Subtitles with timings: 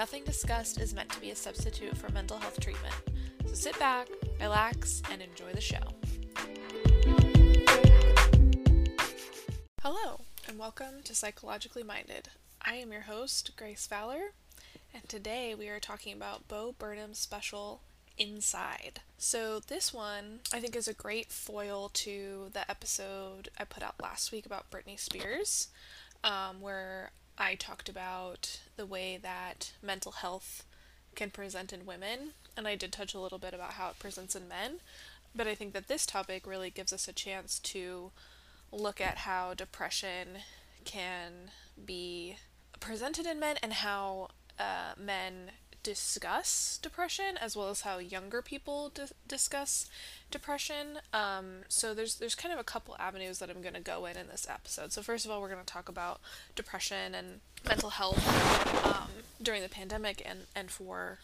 [0.00, 2.94] Nothing discussed is meant to be a substitute for mental health treatment.
[3.44, 4.08] So sit back,
[4.40, 5.76] relax, and enjoy the show.
[9.82, 12.30] Hello, and welcome to Psychologically Minded.
[12.64, 14.32] I am your host, Grace Fowler,
[14.94, 17.82] and today we are talking about Bo Burnham's special
[18.16, 19.00] Inside.
[19.18, 23.96] So, this one I think is a great foil to the episode I put out
[24.02, 25.68] last week about Britney Spears
[26.24, 30.62] um, where I talked about the way that mental health
[31.14, 34.36] can present in women, and I did touch a little bit about how it presents
[34.36, 34.80] in men.
[35.34, 38.10] But I think that this topic really gives us a chance to
[38.70, 40.40] look at how depression
[40.84, 41.50] can
[41.82, 42.36] be
[42.78, 45.52] presented in men and how uh, men
[45.82, 49.88] discuss depression as well as how younger people di- discuss
[50.30, 50.98] depression.
[51.12, 54.16] Um, so there's there's kind of a couple avenues that I'm going to go in
[54.16, 54.92] in this episode.
[54.92, 56.20] So first of all, we're going to talk about
[56.54, 58.26] depression and mental health
[58.86, 59.10] um,
[59.42, 61.18] during the pandemic and and for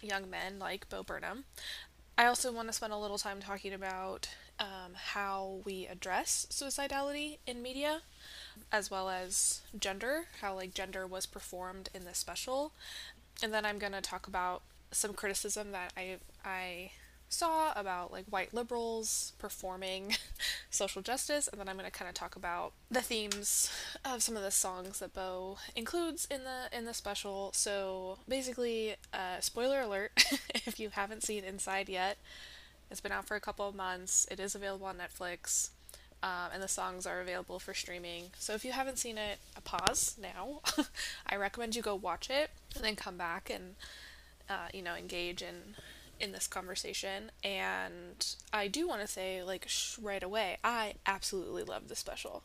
[0.00, 1.44] young men like Bo Burnham.
[2.18, 7.38] I also want to spend a little time talking about um, how we address suicidality
[7.46, 8.02] in media,
[8.70, 12.72] as well as gender, how like gender was performed in this special,
[13.42, 16.92] and then I'm going to talk about some criticism that I I
[17.28, 20.14] saw about like white liberals performing
[20.70, 23.70] social justice and then I'm going to kind of talk about the themes
[24.04, 27.50] of some of the songs that Bo includes in the in the special.
[27.54, 30.12] So basically, uh, spoiler alert
[30.54, 32.18] if you haven't seen Inside yet,
[32.90, 34.26] it's been out for a couple of months.
[34.30, 35.70] It is available on Netflix.
[36.22, 38.26] Um, and the songs are available for streaming.
[38.38, 40.60] So if you haven't seen it, a pause now.
[41.26, 43.74] I recommend you go watch it and then come back and
[44.48, 45.74] uh, you know engage in
[46.20, 47.32] in this conversation.
[47.42, 52.44] And I do want to say like sh- right away, I absolutely love the special.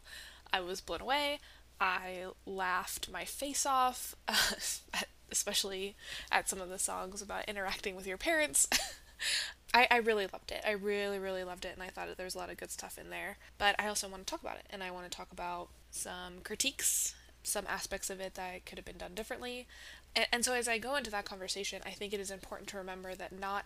[0.51, 1.39] I was blown away.
[1.79, 4.53] I laughed my face off, uh,
[5.31, 5.95] especially
[6.31, 8.67] at some of the songs about interacting with your parents.
[9.73, 10.61] I, I really loved it.
[10.65, 12.97] I really, really loved it, and I thought there was a lot of good stuff
[12.97, 13.37] in there.
[13.57, 16.35] But I also want to talk about it, and I want to talk about some
[16.43, 19.67] critiques, some aspects of it that could have been done differently.
[20.15, 22.77] And, and so as I go into that conversation, I think it is important to
[22.77, 23.65] remember that not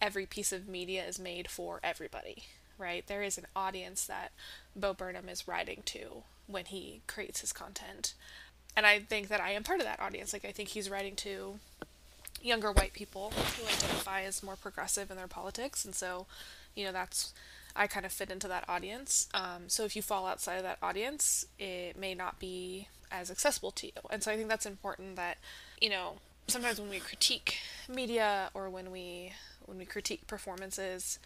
[0.00, 2.44] every piece of media is made for everybody,
[2.78, 3.06] right?
[3.06, 4.32] There is an audience that
[4.74, 8.14] Bo Burnham is writing to when he creates his content.
[8.76, 10.32] And I think that I am part of that audience.
[10.32, 11.58] Like, I think he's writing to
[12.42, 16.26] younger white people who identify as more progressive in their politics, and so,
[16.74, 17.32] you know, that's
[17.74, 19.28] I kind of fit into that audience.
[19.32, 23.70] Um, so if you fall outside of that audience, it may not be as accessible
[23.72, 25.16] to you, and so I think that's important.
[25.16, 25.38] That
[25.80, 26.14] you know,
[26.48, 27.58] sometimes when we critique
[27.88, 29.32] media or when we
[29.66, 31.18] when we critique performances,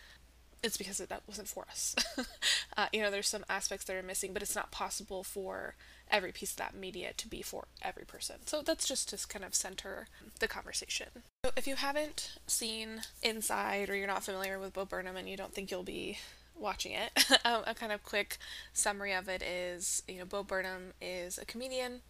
[0.62, 1.96] it's because that wasn't for us.
[2.76, 5.74] uh, you know, there's some aspects that are missing, but it's not possible for
[6.10, 8.36] every piece of that media to be for every person.
[8.46, 10.08] So that's just to kind of center
[10.38, 11.08] the conversation.
[11.44, 15.36] So if you haven't seen Inside or you're not familiar with Bo Burnham and you
[15.36, 16.18] don't think you'll be
[16.54, 17.10] watching it,
[17.44, 18.38] um, a kind of quick
[18.72, 22.00] summary of it is, you know, Bo Burnham is a comedian.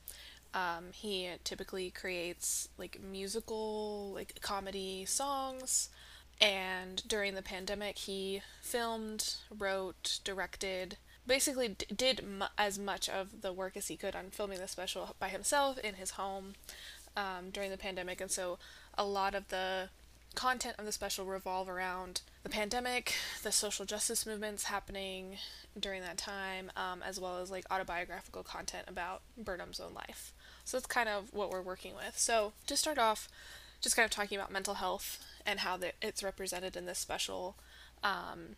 [0.55, 5.91] Um, he typically creates like musical, like comedy songs
[6.41, 12.25] and during the pandemic he filmed wrote directed basically d- did
[12.57, 15.95] as much of the work as he could on filming the special by himself in
[15.95, 16.55] his home
[17.17, 18.59] um, during the pandemic and so
[18.97, 19.89] a lot of the
[20.35, 25.39] content of the special revolve around the pandemic the social justice movements happening
[25.79, 30.35] during that time um, as well as like autobiographical content about burnham's own life
[30.65, 33.29] so that's kind of what we're working with so to start off
[33.81, 37.57] just kind of talking about mental health and how the, it's represented in this special.
[38.03, 38.57] Um,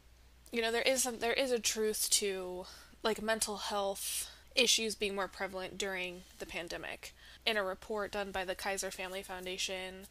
[0.53, 2.65] you know, there is some, there is a truth to
[3.03, 7.15] like mental health issues being more prevalent during the pandemic.
[7.47, 10.07] In a report done by the Kaiser Family Foundation,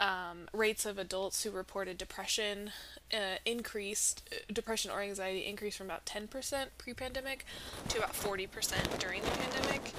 [0.00, 2.70] um, rates of adults who reported depression
[3.12, 7.44] uh, increased, uh, depression or anxiety increased from about 10% pre pandemic
[7.88, 9.92] to about 40% during the pandemic.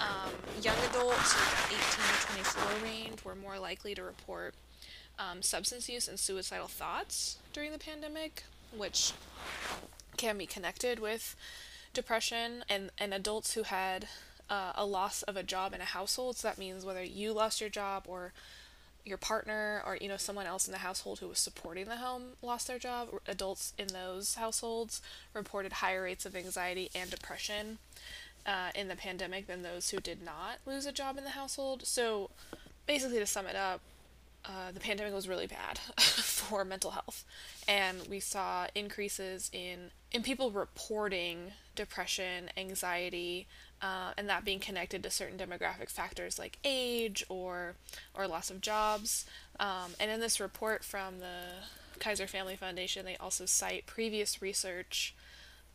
[0.00, 4.54] Um, young adults, so 18 to 24 range, were more likely to report
[5.18, 8.44] um, substance use and suicidal thoughts during the pandemic,
[8.76, 9.12] which
[10.16, 11.36] can be connected with
[11.94, 14.08] depression and, and adults who had
[14.50, 16.36] uh, a loss of a job in a household.
[16.36, 18.32] So that means whether you lost your job or
[19.04, 22.22] your partner or you know someone else in the household who was supporting the home
[22.42, 25.00] lost their job adults in those households
[25.32, 27.78] reported higher rates of anxiety and depression
[28.44, 31.86] uh, in the pandemic than those who did not lose a job in the household
[31.86, 32.28] so
[32.86, 33.80] basically to sum it up
[34.48, 37.24] uh, the pandemic was really bad for mental health
[37.66, 43.46] and we saw increases in in people reporting depression anxiety
[43.80, 47.74] uh, and that being connected to certain demographic factors like age or
[48.14, 49.24] or loss of jobs.
[49.60, 55.14] Um, and in this report from the Kaiser Family Foundation, they also cite previous research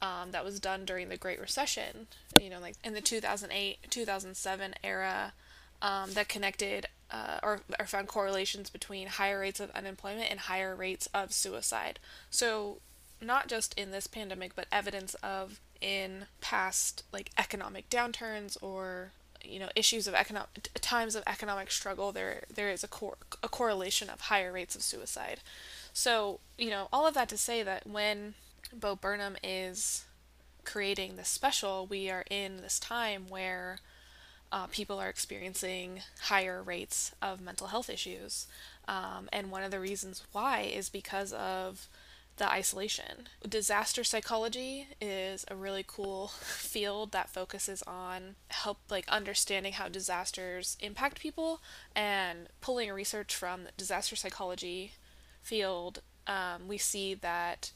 [0.01, 2.07] um, that was done during the Great Recession.
[2.39, 5.33] You know, like in the 2008 2007 era,
[5.81, 10.75] um, that connected uh, or, or found correlations between higher rates of unemployment and higher
[10.75, 11.99] rates of suicide.
[12.31, 12.79] So
[13.21, 19.11] not just in this pandemic, but evidence of in past like economic downturns or
[19.43, 23.49] you know issues of economic times of economic struggle there there is a cor- a
[23.49, 25.41] correlation of higher rates of suicide
[25.91, 28.33] so you know all of that to say that when
[28.71, 30.05] bo burnham is
[30.63, 33.79] creating this special we are in this time where
[34.53, 38.45] uh, people are experiencing higher rates of mental health issues
[38.87, 41.89] um, and one of the reasons why is because of
[42.37, 43.27] the isolation.
[43.47, 50.77] Disaster psychology is a really cool field that focuses on help like understanding how disasters
[50.79, 51.61] impact people
[51.95, 54.93] and pulling research from the disaster psychology
[55.41, 57.71] field um, we see that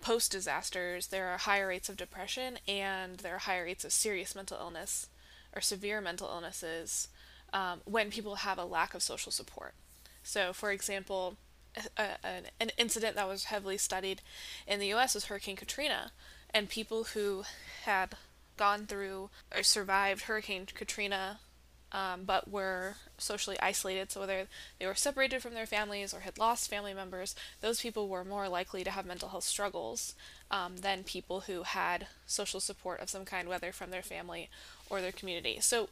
[0.00, 4.34] post disasters there are higher rates of depression and there are higher rates of serious
[4.34, 5.08] mental illness
[5.54, 7.08] or severe mental illnesses
[7.52, 9.74] um, when people have a lack of social support.
[10.22, 11.36] So for example
[11.96, 14.22] a, an, an incident that was heavily studied
[14.66, 16.12] in the US was Hurricane Katrina,
[16.52, 17.44] and people who
[17.84, 18.14] had
[18.56, 21.38] gone through or survived Hurricane Katrina
[21.92, 24.46] um, but were socially isolated, so whether
[24.78, 28.48] they were separated from their families or had lost family members, those people were more
[28.48, 30.14] likely to have mental health struggles
[30.50, 34.48] um, than people who had social support of some kind, whether from their family
[34.90, 35.58] or their community.
[35.60, 35.88] So,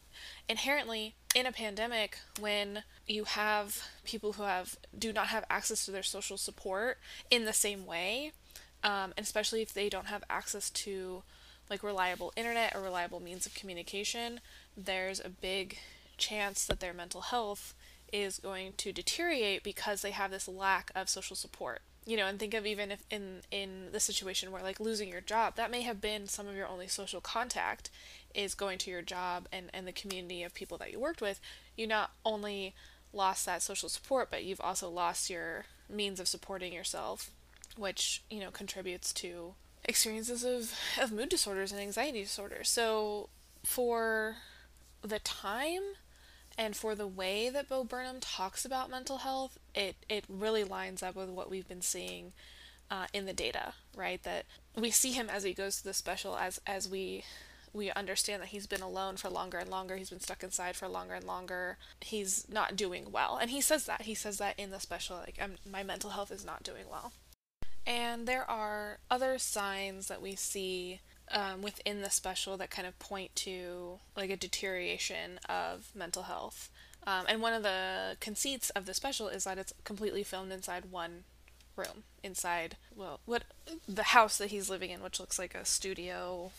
[0.49, 5.91] inherently, in a pandemic, when you have people who have do not have access to
[5.91, 6.99] their social support
[7.31, 8.33] in the same way,
[8.83, 11.23] um, and especially if they don't have access to
[11.69, 14.41] like reliable internet or reliable means of communication,
[14.77, 15.79] there's a big
[16.17, 17.75] chance that their mental health
[18.13, 21.83] is going to deteriorate because they have this lack of social support.
[22.05, 25.21] You know and think of even if in in the situation where like losing your
[25.21, 27.91] job that may have been some of your only social contact
[28.33, 31.41] is going to your job and and the community of people that you worked with.
[31.77, 32.77] You not only
[33.13, 37.31] lost that social support but you've also lost your means of supporting yourself
[37.77, 42.69] which you know contributes to experiences of, of mood disorders and anxiety disorders.
[42.69, 43.29] So
[43.65, 44.37] for
[45.07, 45.83] the time
[46.59, 51.03] and for the way that Bo Burnham talks about mental health, it, it really lines
[51.03, 52.33] up with what we've been seeing
[52.91, 54.23] uh, in the data, right?
[54.23, 57.25] That we see him as he goes to the special as as we
[57.73, 59.97] we understand that he's been alone for longer and longer.
[59.97, 61.77] He's been stuck inside for longer and longer.
[62.01, 64.03] He's not doing well, and he says that.
[64.03, 65.39] He says that in the special, like,
[65.71, 67.13] my mental health is not doing well.
[67.87, 71.01] And there are other signs that we see
[71.33, 76.71] um, within the special that kind of point to like a deterioration of mental health.
[77.07, 80.87] Um, and one of the conceits of the special is that it's completely filmed inside
[80.91, 81.25] one
[81.77, 83.45] room, inside well, what
[83.89, 86.51] the house that he's living in, which looks like a studio,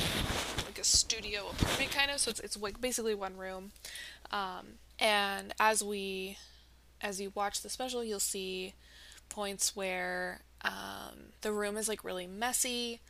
[0.00, 2.18] like a studio apartment kind of.
[2.18, 3.72] So it's it's like basically one room.
[4.32, 6.38] Um, and as we,
[7.00, 8.74] as you watch the special, you'll see
[9.28, 13.00] points where um, the room is like really messy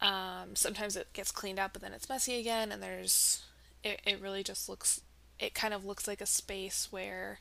[0.00, 3.42] um, sometimes it gets cleaned up, but then it's messy again, and there's
[3.82, 5.00] it, it really just looks
[5.38, 7.40] it kind of looks like a space where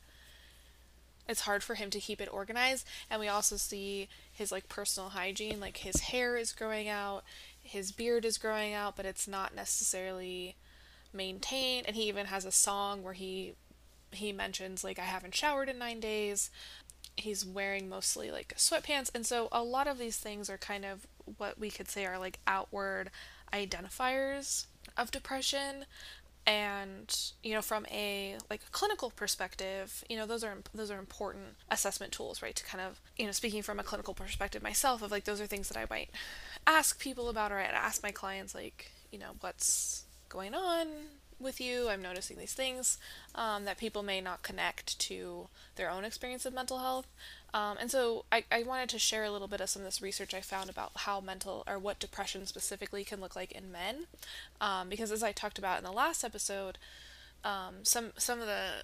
[1.28, 2.86] it's hard for him to keep it organized.
[3.10, 7.24] And we also see his like personal hygiene like his hair is growing out
[7.62, 10.56] his beard is growing out but it's not necessarily
[11.14, 11.88] maintained.
[11.88, 13.54] And he even has a song where he
[14.12, 16.50] he mentions like I haven't showered in 9 days.
[17.18, 19.10] He's wearing mostly like sweatpants.
[19.16, 22.20] And so a lot of these things are kind of what we could say are
[22.20, 23.10] like outward
[23.54, 24.66] identifiers
[24.98, 25.86] of depression.
[26.48, 31.00] And you know from a like a clinical perspective you know those are those are
[31.00, 35.02] important assessment tools right to kind of you know speaking from a clinical perspective myself
[35.02, 36.12] of like those are things that i might
[36.68, 40.86] ask people about or i'd ask my clients like you know what's going on
[41.40, 41.90] with you?
[41.90, 42.98] I'm noticing these things
[43.34, 47.08] um, that people may not connect to their own experience of mental health
[47.56, 50.02] Um, and so I, I wanted to share a little bit of some of this
[50.02, 54.08] research I found about how mental or what depression specifically can look like in men.
[54.60, 56.78] Um, because as I talked about in the last episode,
[57.46, 58.84] um, some some of the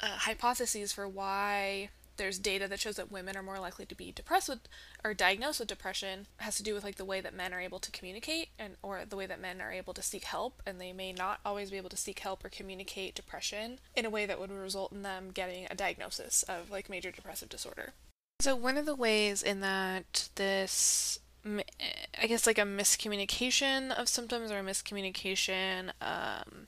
[0.00, 4.12] uh, hypotheses for why there's data that shows that women are more likely to be
[4.12, 4.60] depressed with
[5.02, 7.80] or diagnosed with depression has to do with like the way that men are able
[7.80, 10.92] to communicate and or the way that men are able to seek help and they
[10.92, 14.38] may not always be able to seek help or communicate depression in a way that
[14.38, 17.94] would result in them getting a diagnosis of like major depressive disorder.
[18.42, 24.50] So one of the ways in that this I guess like a miscommunication of symptoms
[24.50, 26.66] or a miscommunication um,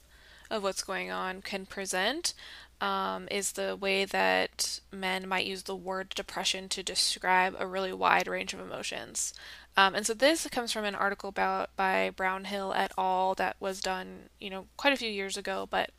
[0.53, 2.33] of what's going on can present
[2.81, 7.93] um, is the way that men might use the word depression to describe a really
[7.93, 9.35] wide range of emotions.
[9.77, 13.35] Um, and so this comes from an article about by Brownhill et al.
[13.35, 15.91] that was done, you know, quite a few years ago, but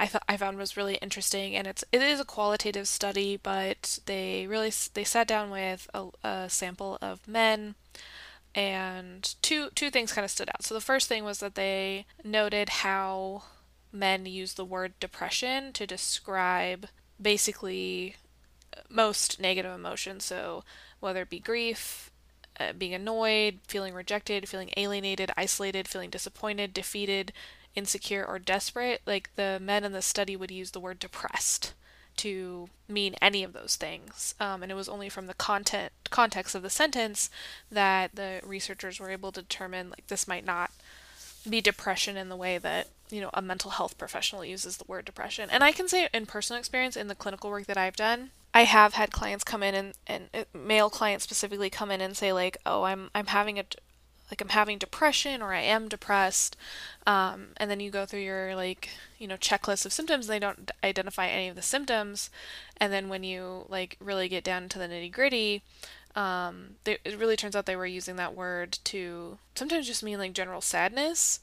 [0.00, 1.56] I thought I found was really interesting.
[1.56, 6.06] And it's it is a qualitative study, but they really they sat down with a,
[6.22, 7.74] a sample of men
[8.54, 10.64] and two two things kind of stood out.
[10.64, 13.42] So the first thing was that they noted how
[13.92, 16.86] men use the word depression to describe
[17.20, 18.16] basically
[18.88, 20.24] most negative emotions.
[20.24, 20.64] So,
[21.00, 22.10] whether it be grief,
[22.58, 27.32] uh, being annoyed, feeling rejected, feeling alienated, isolated, feeling disappointed, defeated,
[27.78, 31.72] insecure, or desperate, like the men in the study would use the word depressed
[32.18, 34.34] to mean any of those things.
[34.40, 37.30] Um, and it was only from the content context of the sentence
[37.70, 40.70] that the researchers were able to determine like this might not
[41.48, 45.04] be depression in the way that you know a mental health professional uses the word
[45.04, 48.30] depression and i can say in personal experience in the clinical work that i've done
[48.52, 52.16] i have had clients come in and, and uh, male clients specifically come in and
[52.16, 53.64] say like oh i'm i'm having a
[54.30, 56.56] like i'm having depression or i am depressed
[57.06, 60.38] um, and then you go through your like you know checklist of symptoms and they
[60.38, 62.30] don't identify any of the symptoms
[62.76, 65.62] and then when you like really get down to the nitty gritty
[66.16, 70.18] um, they, it really turns out they were using that word to sometimes just mean
[70.18, 71.38] like general sadness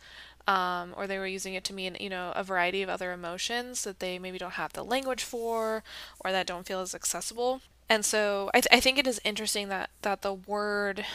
[0.47, 3.83] um, or they were using it to mean you know a variety of other emotions
[3.83, 5.83] that they maybe don't have the language for
[6.19, 7.61] or that don't feel as accessible.
[7.87, 11.05] And so I, th- I think it is interesting that that the word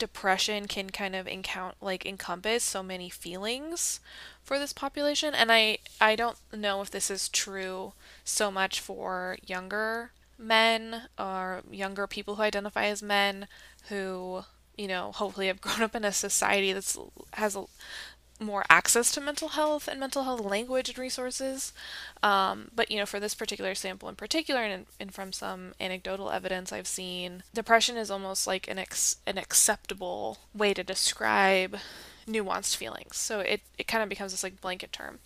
[0.00, 4.00] depression can kind of encount like encompass so many feelings
[4.42, 7.92] for this population and i i don't know if this is true
[8.24, 13.46] so much for younger men or younger people who identify as men
[13.88, 14.42] who
[14.76, 16.98] you know hopefully have grown up in a society that's
[17.34, 17.64] has a,
[18.40, 21.72] more access to mental health and mental health language and resources.
[22.22, 26.30] Um, but you know, for this particular sample in particular, and, and from some anecdotal
[26.30, 31.76] evidence I've seen, depression is almost like an ex- an acceptable way to describe
[32.26, 33.16] nuanced feelings.
[33.16, 35.18] So it, it kind of becomes this like blanket term.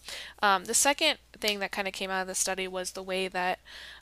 [0.43, 3.29] Um, the second thing that kind of came out of the study was the way
[3.29, 3.61] that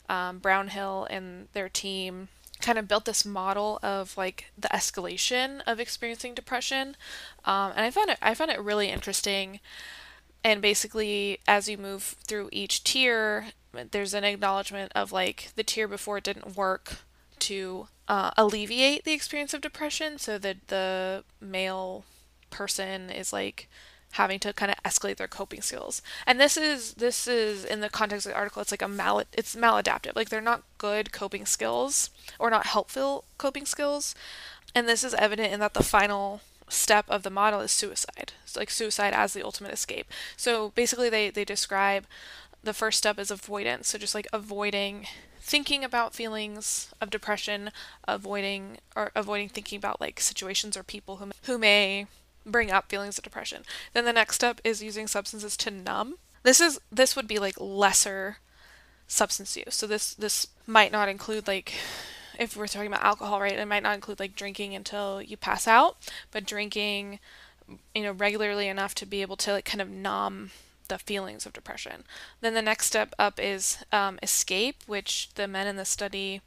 [0.09, 2.29] um, Brownhill and their team
[2.63, 6.95] kind of built this model of like the escalation of experiencing depression,
[7.45, 9.59] um, and I found it I found it really interesting.
[10.45, 13.47] And basically, as you move through each tier,
[13.91, 16.97] there's an acknowledgement of like the tier before it didn't work
[17.39, 22.03] to uh, alleviate the experience of depression, so that the male
[22.49, 23.69] person is like
[24.13, 26.01] having to kind of escalate their coping skills.
[26.27, 29.23] And this is this is in the context of the article, it's like a mal
[29.33, 30.15] it's maladaptive.
[30.15, 34.15] Like they're not good coping skills or not helpful coping skills.
[34.75, 38.33] And this is evident in that the final step of the model is suicide.
[38.43, 40.07] It's like suicide as the ultimate escape.
[40.37, 42.05] So basically they, they describe
[42.63, 43.89] the first step is avoidance.
[43.89, 45.07] So just like avoiding
[45.39, 47.71] thinking about feelings of depression,
[48.07, 52.07] avoiding or avoiding thinking about like situations or people who who may
[52.45, 53.63] bring up feelings of depression.
[53.93, 56.15] Then the next step is using substances to numb.
[56.43, 58.37] This is this would be like lesser
[59.07, 59.75] substance use.
[59.75, 61.73] So this this might not include like
[62.39, 63.53] if we're talking about alcohol, right?
[63.53, 65.97] It might not include like drinking until you pass out,
[66.31, 67.19] but drinking
[67.95, 70.51] you know regularly enough to be able to like kind of numb
[70.89, 72.03] the feelings of depression.
[72.41, 76.41] Then the next step up is um, escape, which the men in the study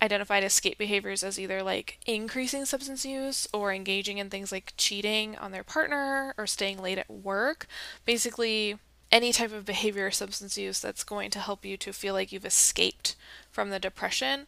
[0.00, 5.36] identified escape behaviors as either like increasing substance use or engaging in things like cheating
[5.36, 7.66] on their partner or staying late at work.
[8.04, 8.78] Basically,
[9.10, 12.30] any type of behavior or substance use that's going to help you to feel like
[12.30, 13.16] you've escaped
[13.50, 14.46] from the depression.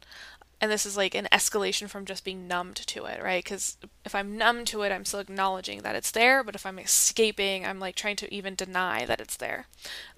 [0.61, 3.43] And this is like an escalation from just being numbed to it, right?
[3.43, 6.79] Because if I'm numb to it, I'm still acknowledging that it's there, but if I'm
[6.79, 9.67] escaping, I'm like trying to even deny that it's there.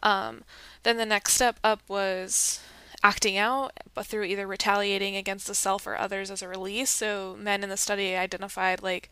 [0.03, 0.43] Um,
[0.83, 2.59] then the next step up was
[3.03, 6.91] acting out, but through either retaliating against the self or others as a release.
[6.91, 9.11] So men in the study identified like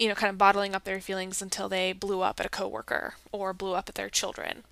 [0.00, 3.14] you know, kind of bottling up their feelings until they blew up at a coworker
[3.32, 4.64] or blew up at their children,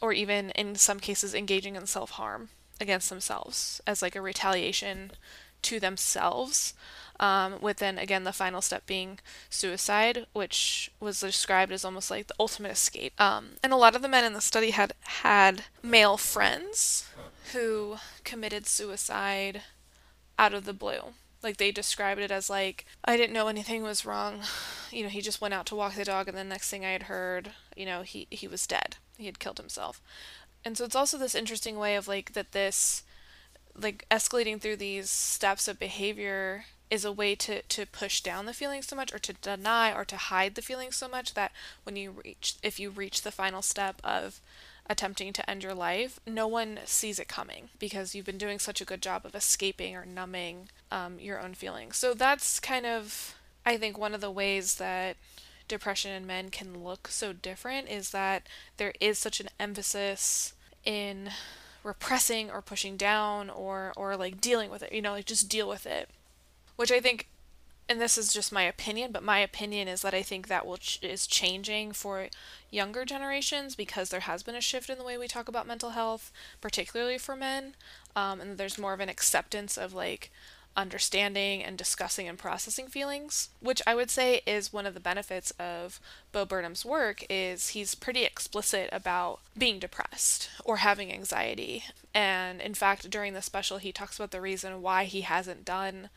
[0.00, 2.50] or even in some cases engaging in self harm.
[2.78, 5.10] against themselves as like a retaliation
[5.62, 6.74] to themselves.
[7.18, 9.18] Um, with then again the final step being
[9.48, 13.18] suicide, which was described as almost like the ultimate escape.
[13.20, 17.08] Um, and a lot of the men in the study had had male friends
[17.52, 19.62] who committed suicide
[20.38, 21.14] out of the blue.
[21.42, 24.40] Like they described it as like I didn't know anything was wrong.
[24.92, 26.90] You know, he just went out to walk the dog and the next thing I
[26.90, 28.96] had heard, you know, he he was dead.
[29.18, 30.00] He had killed himself.
[30.64, 33.02] And so it's also this interesting way of like that this
[33.76, 38.54] like escalating through these steps of behavior is a way to, to push down the
[38.54, 41.96] feelings so much or to deny or to hide the feelings so much that when
[41.96, 44.40] you reach if you reach the final step of
[44.88, 48.80] attempting to end your life no one sees it coming because you've been doing such
[48.80, 51.96] a good job of escaping or numbing um, your own feelings.
[51.96, 55.16] So that's kind of i think one of the ways that
[55.68, 58.44] depression in men can look so different is that
[58.76, 60.52] there is such an emphasis
[60.84, 61.30] in
[61.82, 65.68] repressing or pushing down or or like dealing with it you know like just deal
[65.68, 66.08] with it.
[66.76, 67.28] Which i think
[67.88, 70.76] and this is just my opinion but my opinion is that i think that will
[70.76, 72.28] ch- is changing for
[72.70, 75.90] younger generations because there has been a shift in the way we talk about mental
[75.90, 77.74] health particularly for men
[78.14, 80.30] um, and there's more of an acceptance of like
[80.76, 85.50] understanding and discussing and processing feelings, which I would say is one of the benefits
[85.52, 86.00] of
[86.32, 91.84] Bo Burnham's work is he's pretty explicit about being depressed or having anxiety.
[92.14, 96.10] And in fact, during the special he talks about the reason why he hasn't done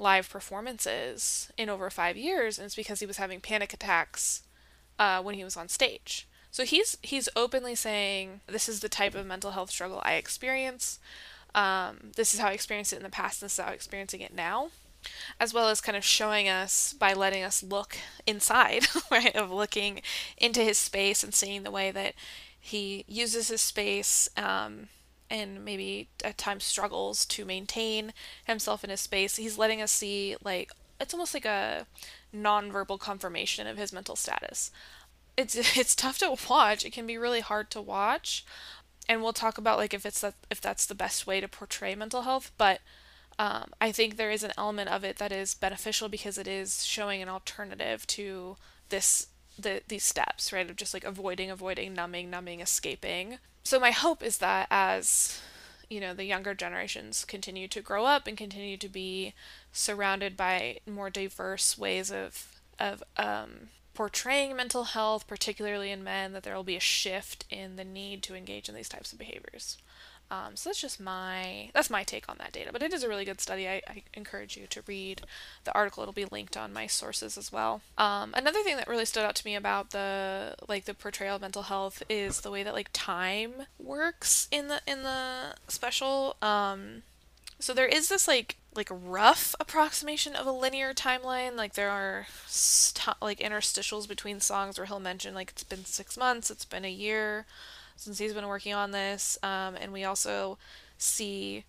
[0.00, 4.42] live performances in over 5 years and it's because he was having panic attacks
[4.98, 6.26] uh, when he was on stage.
[6.50, 10.98] So he's he's openly saying this is the type of mental health struggle I experience.
[11.54, 14.20] Um, this is how I experienced it in the past, this is how I'm experiencing
[14.20, 14.70] it now.
[15.38, 19.34] As well as kind of showing us by letting us look inside, right?
[19.34, 20.02] Of looking
[20.36, 22.14] into his space and seeing the way that
[22.60, 24.88] he uses his space um,
[25.30, 28.12] and maybe at times struggles to maintain
[28.44, 29.36] himself in his space.
[29.36, 31.86] He's letting us see, like, it's almost like a
[32.34, 34.70] nonverbal confirmation of his mental status.
[35.36, 36.84] It's, it's tough to watch.
[36.84, 38.44] It can be really hard to watch,
[39.10, 41.96] and we'll talk about like if it's that if that's the best way to portray
[41.96, 42.80] mental health but
[43.40, 46.84] um, i think there is an element of it that is beneficial because it is
[46.84, 48.56] showing an alternative to
[48.88, 49.26] this
[49.58, 54.22] the these steps right of just like avoiding avoiding numbing numbing escaping so my hope
[54.22, 55.40] is that as
[55.88, 59.34] you know the younger generations continue to grow up and continue to be
[59.72, 66.42] surrounded by more diverse ways of of um, portraying mental health, particularly in men, that
[66.42, 69.76] there will be a shift in the need to engage in these types of behaviors.
[70.30, 73.08] Um, so that's just my that's my take on that data, but it is a
[73.08, 73.68] really good study.
[73.68, 75.22] I, I encourage you to read
[75.64, 76.02] the article.
[76.02, 77.80] It'll be linked on my sources as well.
[77.98, 81.42] Um, another thing that really stood out to me about the like the portrayal of
[81.42, 86.36] mental health is the way that like time works in the in the special.
[86.40, 87.02] Um,
[87.58, 91.56] so there is this like like rough approximation of a linear timeline.
[91.56, 96.16] Like there are st- like interstitials between songs where he'll mention like it's been six
[96.16, 97.46] months, it's been a year
[98.00, 100.58] since he's been working on this, um, and we also
[100.96, 101.64] see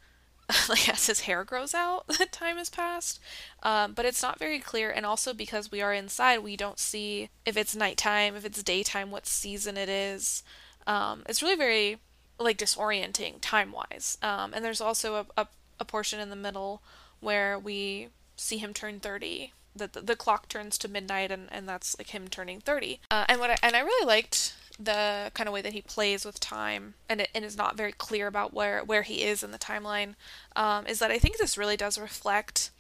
[0.70, 3.20] like as his hair grows out that time has passed.
[3.64, 7.30] Um, but it's not very clear and also because we are inside we don't see
[7.46, 10.44] if it's nighttime if it's daytime what season it is.
[10.88, 12.00] Um, it's really very
[12.40, 15.48] like disorienting time wise um, and there's also a, a
[15.80, 16.82] a portion in the middle
[17.20, 21.68] where we see him turn 30 the, the, the clock turns to midnight and, and
[21.68, 25.48] that's like him turning 30 uh, and what I, and I really liked the kind
[25.48, 28.54] of way that he plays with time and it and is not very clear about
[28.54, 30.16] where where he is in the timeline
[30.56, 32.72] um, is that I think this really does reflect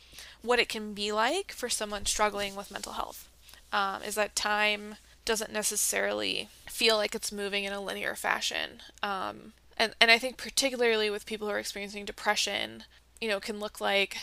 [0.41, 3.29] what it can be like for someone struggling with mental health
[3.71, 9.53] um, is that time doesn't necessarily feel like it's moving in a linear fashion um,
[9.81, 12.83] and and I think particularly with people who are experiencing depression,
[13.19, 14.17] you know, can look like,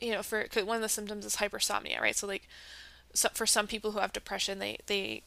[0.00, 2.16] you know, for one of the symptoms is hypersomnia, right?
[2.16, 2.48] So like,
[3.12, 5.22] so for some people who have depression, they they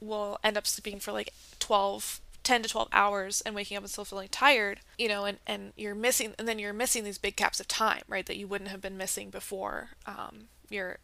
[0.00, 3.90] will end up sleeping for like 12 10 to 12 hours and waking up and
[3.90, 7.34] still feeling tired you know and and you're missing and then you're missing these big
[7.34, 10.98] caps of time right that you wouldn't have been missing before um, you're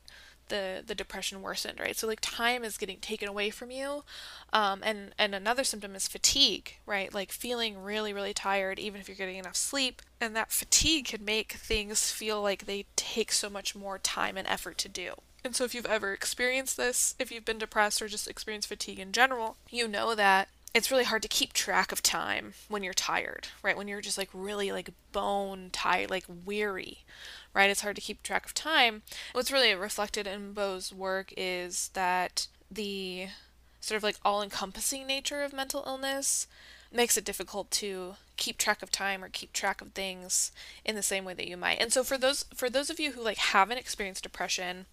[0.53, 1.97] the the depression worsened, right?
[1.97, 4.05] So like time is getting taken away from you,
[4.53, 7.13] um, and and another symptom is fatigue, right?
[7.13, 11.25] Like feeling really really tired even if you're getting enough sleep, and that fatigue can
[11.25, 15.15] make things feel like they take so much more time and effort to do.
[15.45, 19.01] And so if you've ever experienced this, if you've been depressed or just experienced fatigue
[19.01, 22.95] in general, you know that it's really hard to keep track of time when you're
[22.95, 23.77] tired, right?
[23.77, 27.05] When you're just like really like bone tired, like weary
[27.55, 27.71] right?
[27.71, 29.03] It's hard to keep track of time.
[29.33, 33.29] What's really reflected in Bo's work is that the
[33.81, 36.47] sort of like all encompassing nature of mental illness
[36.95, 40.51] makes it difficult to keep track of time or keep track of things
[40.85, 41.81] in the same way that you might.
[41.81, 44.87] And so for those for those of you who like haven't experienced depression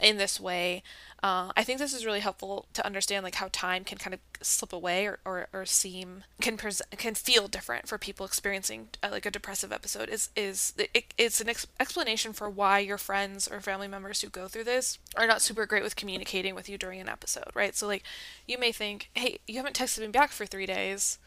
[0.00, 0.82] in this way,
[1.22, 4.20] uh, I think this is really helpful to understand like how time can kind of
[4.42, 9.08] slip away or, or, or seem can pres- can feel different for people experiencing uh,
[9.12, 10.08] like a depressive episode.
[10.08, 14.28] Is is it, it's an ex- explanation for why your friends or family members who
[14.28, 17.76] go through this are not super great with communicating with you during an episode right?
[17.76, 18.02] So like
[18.46, 21.18] you may think hey you haven't texted me back for three days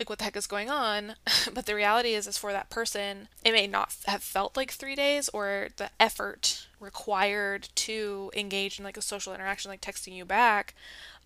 [0.00, 1.14] like what the heck is going on?
[1.54, 4.94] But the reality is is for that person it may not have felt like three
[4.94, 10.24] days or the effort required to engage in like a social interaction like texting you
[10.24, 10.74] back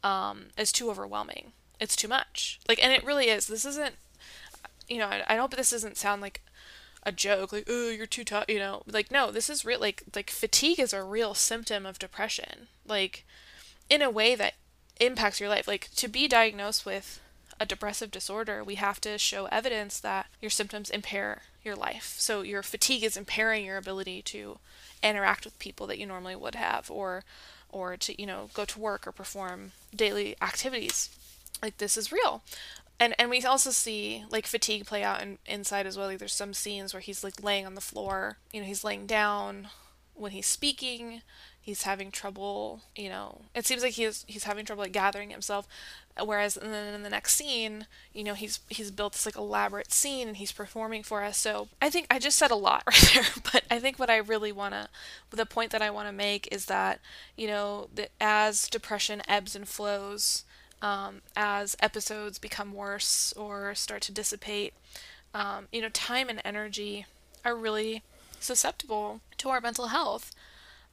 [0.03, 1.53] um, is too overwhelming.
[1.81, 2.61] It's too much.
[2.69, 3.47] Like and it really is.
[3.47, 3.95] This isn't
[4.89, 6.43] you know i, I hope this doesn't sound like
[7.05, 8.83] a joke like oh you're too tough you know?
[8.87, 12.69] Like no this is real like like fatigue is a real symptom of depression.
[12.87, 13.25] Like
[13.89, 14.55] in a way that
[15.01, 15.69] impacts your life.
[15.69, 17.21] Like to be diagnosed with
[17.61, 22.14] a depressive disorder, we have to show evidence that your symptoms impair your life.
[22.19, 24.59] So your fatigue is impairing your ability to
[25.03, 27.25] interact with people that you normally would have or
[27.71, 31.11] or to, you know, go to work or perform daily activities.
[31.61, 32.43] Like this is real.
[33.01, 36.07] And and we also see like fatigue play out in, inside as well.
[36.07, 39.07] Like there's some scenes where he's like laying on the floor, you know, he's laying
[39.07, 39.69] down
[40.14, 41.23] when he's speaking,
[41.61, 45.67] he's having trouble, you know, it seems like he's he's having trouble like gathering himself.
[46.22, 49.92] Whereas and then in the next scene, you know, he's he's built this like elaborate
[49.92, 51.37] scene and he's performing for us.
[51.38, 54.18] So I think I just said a lot right there, but I think what I
[54.18, 54.88] really wanna
[55.31, 57.00] the point that I wanna make is that,
[57.37, 60.44] you know, that as depression ebbs and flows,
[60.81, 64.74] um, as episodes become worse or start to dissipate,
[65.35, 67.07] um, you know, time and energy
[67.44, 68.03] are really
[68.38, 70.33] susceptible to our mental health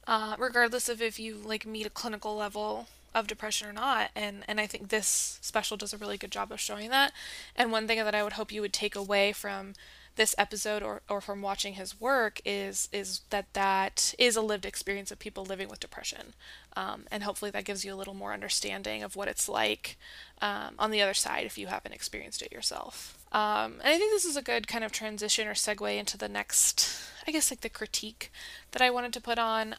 [0.06, 4.44] uh, regardless of if you like meet a clinical level of depression or not and
[4.48, 7.12] and I think this special does a really good job of showing that.
[7.56, 9.74] And one thing that I would hope you would take away from
[10.16, 14.66] this episode or, or from watching his work is is that that is a lived
[14.66, 16.34] experience of people living with depression.
[16.76, 19.98] Um, and hopefully that gives you a little more understanding of what it's like
[20.40, 23.18] um, on the other side if you haven't experienced it yourself.
[23.32, 26.28] Um, and I think this is a good kind of transition or segue into the
[26.28, 26.88] next
[27.26, 28.32] I guess like the critique
[28.72, 29.76] that I wanted to put on.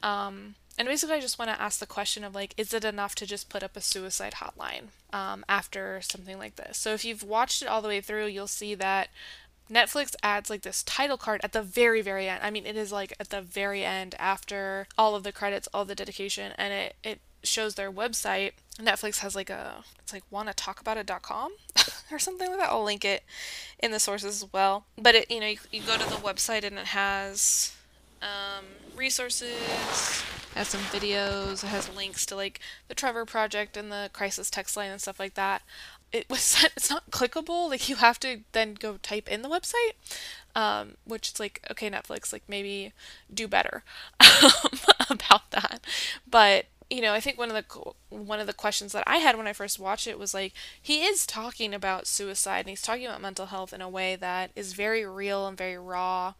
[0.77, 3.27] And basically, I just want to ask the question of like, is it enough to
[3.27, 6.77] just put up a suicide hotline um, after something like this?
[6.77, 9.09] So if you've watched it all the way through, you'll see that
[9.71, 12.41] Netflix adds like this title card at the very, very end.
[12.43, 15.85] I mean, it is like at the very end after all of the credits, all
[15.85, 18.53] the dedication, and it, it shows their website.
[18.77, 21.51] Netflix has like a, it's like wannatalkaboutit.com
[22.11, 22.69] or something like that.
[22.69, 23.23] I'll link it
[23.79, 24.85] in the sources as well.
[24.97, 27.75] But it, you know, you, you go to the website and it has
[28.21, 30.23] um, resources,
[30.55, 34.77] has some videos, it has links to like the Trevor Project and the Crisis Text
[34.77, 35.61] Line and stuff like that.
[36.11, 37.69] It was it's not clickable.
[37.69, 39.93] Like you have to then go type in the website,
[40.55, 42.93] um, which is like okay, Netflix, like maybe
[43.33, 43.83] do better
[45.09, 45.85] about that.
[46.29, 49.35] But you know, I think one of the one of the questions that I had
[49.35, 53.07] when I first watched it was like he is talking about suicide and he's talking
[53.07, 56.33] about mental health in a way that is very real and very raw.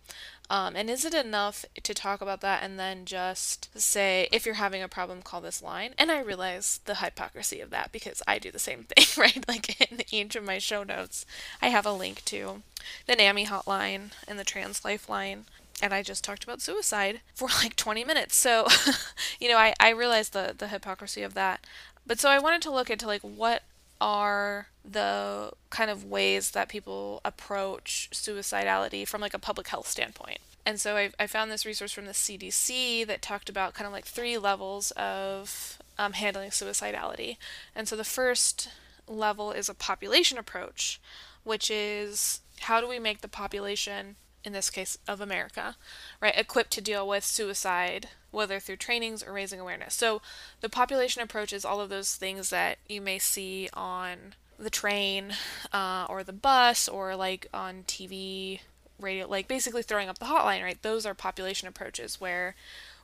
[0.49, 4.56] Um, and is it enough to talk about that and then just say, if you're
[4.56, 5.93] having a problem, call this line?
[5.97, 9.47] And I realize the hypocrisy of that because I do the same thing, right?
[9.47, 11.25] Like in each of my show notes,
[11.62, 12.62] I have a link to
[13.08, 15.45] the NAMI hotline and the Trans Lifeline
[15.82, 18.36] and I just talked about suicide for like 20 minutes.
[18.36, 18.67] So,
[19.39, 21.65] you know, I, I realized the, the hypocrisy of that.
[22.06, 23.63] But so I wanted to look into like what
[24.03, 30.39] are the kind of ways that people approach suicidality from like a public health standpoint.
[30.65, 33.93] And so I, I found this resource from the CDC that talked about kind of
[33.93, 37.37] like three levels of um, handling suicidality.
[37.73, 38.67] And so the first
[39.07, 40.99] level is a population approach,
[41.45, 45.75] which is how do we make the population in this case of America,
[46.21, 49.93] right, equipped to deal with suicide, whether through trainings or raising awareness.
[49.93, 50.21] So
[50.62, 55.34] the population approach is all of those things that you may see on the train
[55.71, 58.60] uh, or the bus or like on TV,
[58.99, 60.82] radio, like basically throwing up the hotline, right?
[60.82, 62.56] Those are population approaches where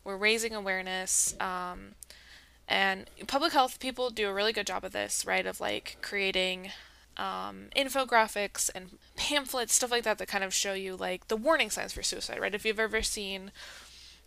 [0.04, 1.36] we're raising awareness.
[1.40, 1.96] Um,
[2.68, 5.46] and public health people do a really good job of this, right?
[5.46, 6.72] Of like creating
[7.20, 11.70] um, infographics and pamphlets, stuff like that, that kind of show you like the warning
[11.70, 12.56] signs for suicide, right?
[12.56, 13.52] If you've ever seen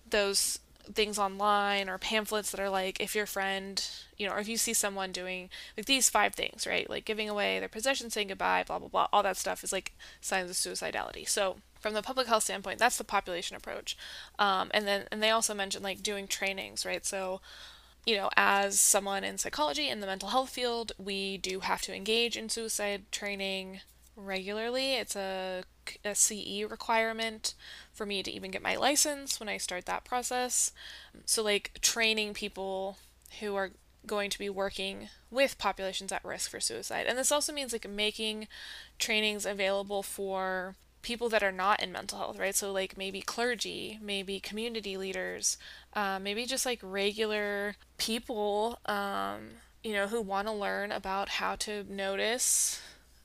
[0.09, 0.59] those
[0.93, 4.57] things online or pamphlets that are like if your friend you know or if you
[4.57, 6.91] see someone doing like these five things right?
[6.91, 9.93] Like giving away their possessions saying goodbye blah blah blah all that stuff is like
[10.21, 11.27] signs of suicidality.
[11.29, 13.97] So from the public health standpoint that's the population approach.
[14.41, 17.07] Um, and then and they also mentioned like doing trainings right?
[17.07, 17.41] So
[18.05, 21.95] you know, as someone in psychology in the mental health field, we do have to
[21.95, 23.81] engage in suicide training
[24.17, 24.95] regularly.
[24.95, 25.63] It's a,
[26.05, 27.55] a CE requirement
[27.93, 30.73] for me to even get my license when I start that process.
[31.25, 32.99] So, like, training people
[33.41, 33.71] who are
[34.07, 37.07] going to be working with populations at risk for suicide.
[37.07, 38.49] And this also means like making
[38.99, 42.55] trainings available for people that are not in mental health, right?
[42.55, 45.59] So, like maybe clergy, maybe community leaders,
[45.95, 49.51] uh, maybe just like regular people, um,
[49.83, 52.81] you know, who want to learn about how to notice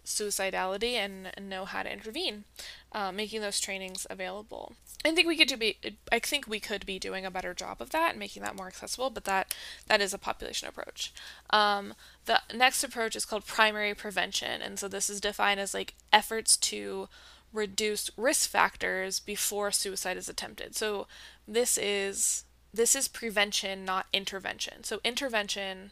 [0.07, 2.45] suicidality and, know how to intervene,
[2.93, 4.73] uh, making those trainings available.
[5.05, 5.77] I think we could do be
[6.11, 8.67] I think we could be doing a better job of that and making that more
[8.67, 9.53] accessible, but that
[9.87, 11.13] that is a population approach.
[11.51, 11.93] Um,
[12.25, 16.57] the next approach is called primary prevention, and so this is defined as like efforts
[16.57, 17.09] to
[17.53, 20.75] reduce risk factors before suicide is attempted.
[20.75, 21.07] So
[21.47, 24.83] this is this is prevention, not intervention.
[24.83, 25.91] So intervention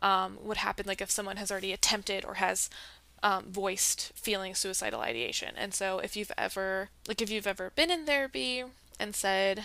[0.00, 2.68] um, would happen like if someone has already attempted or has
[3.22, 5.54] um, voiced feeling suicidal ideation.
[5.56, 8.64] And so if you've ever like if you've ever been in therapy
[9.00, 9.64] and said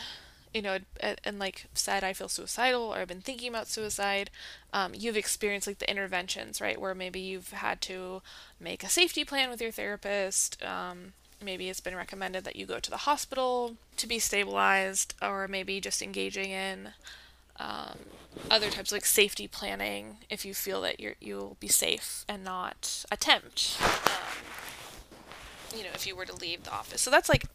[0.53, 4.29] you know, and, like said, I feel suicidal or I've been thinking about suicide,
[4.73, 6.79] um, you've experienced like the interventions, right?
[6.79, 8.21] Where maybe you've had to
[8.59, 10.63] make a safety plan with your therapist.
[10.63, 15.47] Um, maybe it's been recommended that you go to the hospital to be stabilized, or
[15.47, 16.89] maybe just engaging in
[17.59, 17.97] um,
[18.49, 22.43] other types of like safety planning if you feel that you're you'll be safe and
[22.43, 24.21] not attempt um,
[25.75, 27.45] you know if you were to leave the office so that's like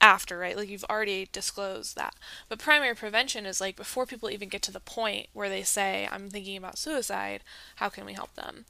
[0.00, 2.14] after right like you've already disclosed that
[2.48, 6.08] but primary prevention is like before people even get to the point where they say
[6.10, 7.42] i'm thinking about suicide
[7.76, 8.64] how can we help them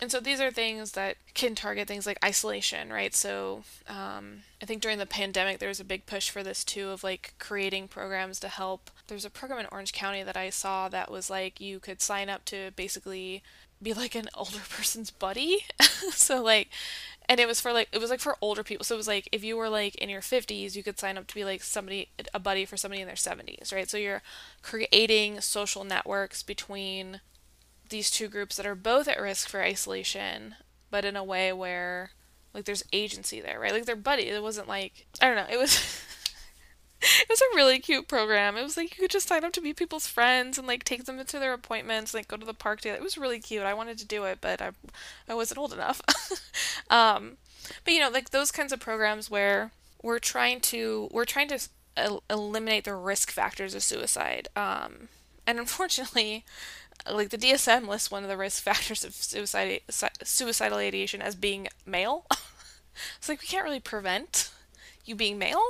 [0.00, 3.14] and so these are things that can target things like isolation, right?
[3.14, 6.90] So um, I think during the pandemic, there was a big push for this too
[6.90, 8.90] of like creating programs to help.
[9.08, 12.28] There's a program in Orange County that I saw that was like you could sign
[12.28, 13.42] up to basically
[13.82, 15.64] be like an older person's buddy.
[16.12, 16.68] so like,
[17.28, 18.84] and it was for like it was like for older people.
[18.84, 21.26] So it was like if you were like in your 50s, you could sign up
[21.26, 23.88] to be like somebody a buddy for somebody in their 70s, right?
[23.88, 24.22] So you're
[24.62, 27.20] creating social networks between
[27.90, 30.54] these two groups that are both at risk for isolation,
[30.90, 32.10] but in a way where
[32.54, 33.72] like there's agency there, right?
[33.72, 34.34] Like they're buddies.
[34.34, 35.54] It wasn't like I don't know.
[35.54, 36.02] It was
[37.20, 38.56] it was a really cute program.
[38.56, 41.04] It was like you could just sign up to be people's friends and like take
[41.04, 42.98] them to their appointments, like go to the park together.
[42.98, 43.62] It was really cute.
[43.62, 44.70] I wanted to do it, but I
[45.28, 46.00] I wasn't old enough.
[46.90, 47.36] um,
[47.84, 51.58] but you know, like those kinds of programs where we're trying to we're trying to
[51.96, 54.48] el- eliminate the risk factors of suicide.
[54.56, 55.08] Um,
[55.46, 56.44] and unfortunately,
[57.10, 59.80] like the DSM lists one of the risk factors of suicide,
[60.22, 62.26] suicidal ideation as being male.
[63.18, 64.50] it's like we can't really prevent
[65.04, 65.62] you being male,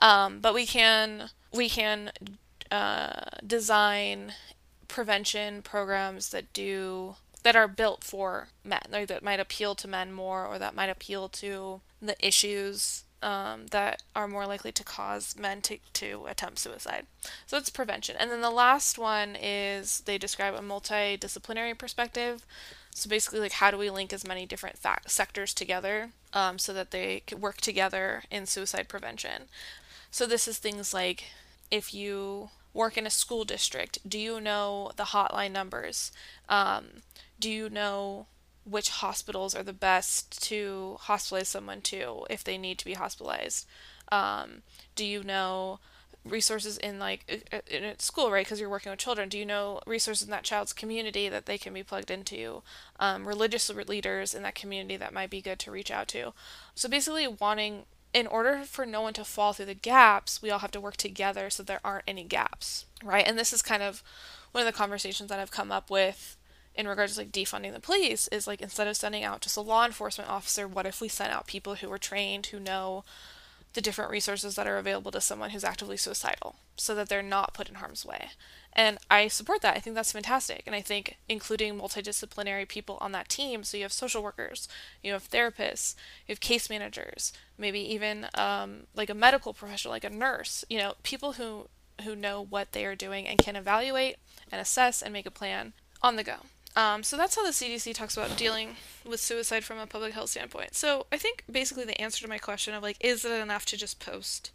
[0.00, 2.12] um, but we can we can
[2.70, 4.32] uh, design
[4.88, 10.12] prevention programs that do that are built for men, like that might appeal to men
[10.12, 15.34] more, or that might appeal to the issues um, that are more likely to cause
[15.38, 17.06] men to, to attempt suicide.
[17.46, 18.16] So it's prevention.
[18.18, 22.46] And then the last one is they describe a multidisciplinary perspective.
[22.94, 26.90] So basically, like, how do we link as many different sectors together um, so that
[26.90, 29.44] they work together in suicide prevention?
[30.10, 31.24] So this is things like
[31.70, 36.12] if you work in a school district, do you know the hotline numbers?
[36.48, 37.02] Um,
[37.38, 38.26] do you know
[38.64, 43.66] which hospitals are the best to hospitalize someone to if they need to be hospitalized.
[44.10, 44.62] Um,
[44.94, 45.80] do you know
[46.24, 48.46] resources in like in school, right?
[48.46, 49.28] Because you're working with children.
[49.28, 52.62] Do you know resources in that child's community that they can be plugged into?
[52.98, 56.32] Um, religious leaders in that community that might be good to reach out to.
[56.74, 60.60] So basically, wanting in order for no one to fall through the gaps, we all
[60.60, 63.26] have to work together so there aren't any gaps, right?
[63.26, 64.02] And this is kind of
[64.52, 66.36] one of the conversations that I've come up with
[66.76, 69.60] in regards to like defunding the police is like instead of sending out just a
[69.60, 73.04] law enforcement officer, what if we sent out people who are trained, who know
[73.74, 77.54] the different resources that are available to someone who's actively suicidal so that they're not
[77.54, 78.30] put in harm's way.
[78.72, 79.76] And I support that.
[79.76, 80.62] I think that's fantastic.
[80.66, 84.68] And I think including multidisciplinary people on that team, so you have social workers,
[85.02, 85.94] you have therapists,
[86.26, 90.78] you have case managers, maybe even um, like a medical professional, like a nurse, you
[90.78, 91.68] know, people who
[92.02, 94.16] who know what they are doing and can evaluate
[94.50, 96.38] and assess and make a plan on the go.
[96.76, 100.30] Um, so that's how the CDC talks about dealing with suicide from a public health
[100.30, 100.74] standpoint.
[100.74, 103.76] So I think basically the answer to my question of like, is it enough to
[103.76, 104.50] just post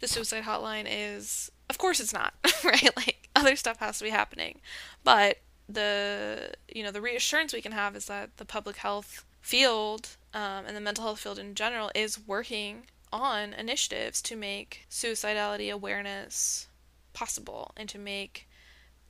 [0.00, 2.90] the suicide hotline is, of course it's not, right?
[2.96, 4.60] Like other stuff has to be happening,
[5.04, 10.16] but the you know the reassurance we can have is that the public health field
[10.34, 15.72] um, and the mental health field in general is working on initiatives to make suicidality
[15.72, 16.68] awareness
[17.12, 18.48] possible and to make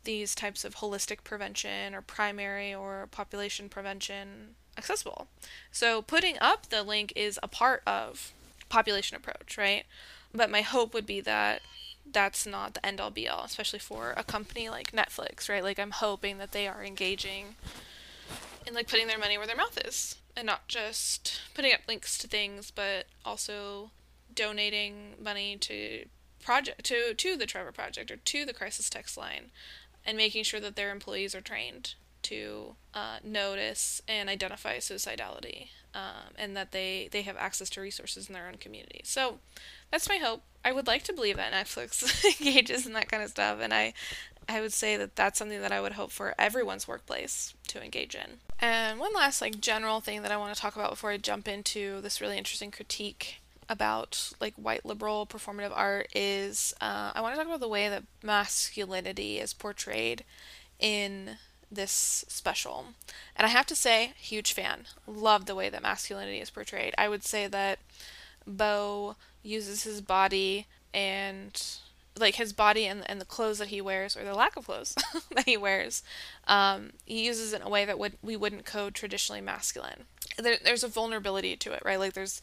[0.05, 5.29] these types of holistic prevention or primary or population prevention accessible.
[5.71, 8.33] So putting up the link is a part of
[8.69, 9.85] population approach, right?
[10.35, 11.63] But my hope would be that
[12.11, 15.63] that's not the end all be all, especially for a company like Netflix, right?
[15.63, 17.57] Like I'm hoping that they are engaging
[18.67, 22.19] in like putting their money where their mouth is and not just putting up links
[22.19, 23.91] to things, but also
[24.35, 26.07] donating money to
[26.43, 29.51] project to to the Trevor Project or to the Crisis Text Line,
[30.05, 36.35] and making sure that their employees are trained to uh, notice and identify suicidality, um,
[36.37, 39.01] and that they they have access to resources in their own community.
[39.05, 39.39] So
[39.91, 40.43] that's my hope.
[40.65, 43.95] I would like to believe that Netflix engages in that kind of stuff, and I
[44.49, 48.15] I would say that that's something that I would hope for everyone's workplace to engage
[48.15, 48.39] in.
[48.61, 51.49] And one last like general thing that I want to talk about before I jump
[51.49, 53.42] into this really interesting critique
[53.73, 57.89] about like white liberal performative art is uh, I want to talk about the way
[57.89, 60.25] that masculinity is portrayed
[60.79, 61.39] in
[61.71, 62.89] this special.
[63.35, 64.85] And I have to say, huge fan.
[65.07, 66.95] Love the way that masculinity is portrayed.
[66.99, 67.79] I would say that
[68.47, 71.61] Bo uses his body and
[72.19, 74.95] like his body and, and the clothes that he wears or the lack of clothes
[75.31, 76.03] that he wears
[76.47, 80.05] um, he uses it in a way that would we wouldn't code traditionally masculine
[80.37, 82.43] there, there's a vulnerability to it right like there's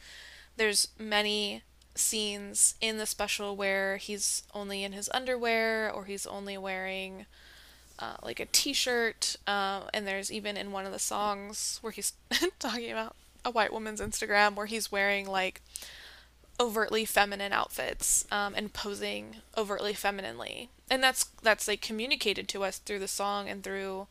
[0.59, 1.63] there's many
[1.95, 7.25] scenes in the special where he's only in his underwear or he's only wearing
[7.97, 12.13] uh, like a t-shirt uh, and there's even in one of the songs where he's
[12.59, 15.61] talking about a white woman's instagram where he's wearing like
[16.59, 20.69] overtly feminine outfits um, and posing overtly femininely.
[20.89, 24.07] And that's that's like communicated to us through the song and through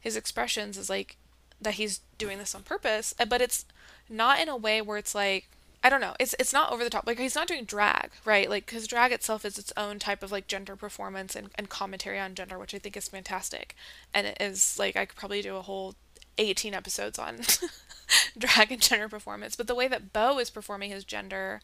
[0.00, 1.16] his expressions is like
[1.60, 3.64] that he's doing this on purpose uh, but it's
[4.08, 5.48] not in a way where it's like
[5.84, 6.14] I don't know.
[6.20, 7.06] It's it's not over the top.
[7.06, 8.48] Like he's not doing drag, right?
[8.48, 12.20] Like because drag itself is its own type of like gender performance and, and commentary
[12.20, 13.74] on gender, which I think is fantastic.
[14.14, 15.94] And it is like I could probably do a whole
[16.38, 17.40] 18 episodes on
[18.38, 21.60] drag and gender performance, but the way that Bo is performing his gender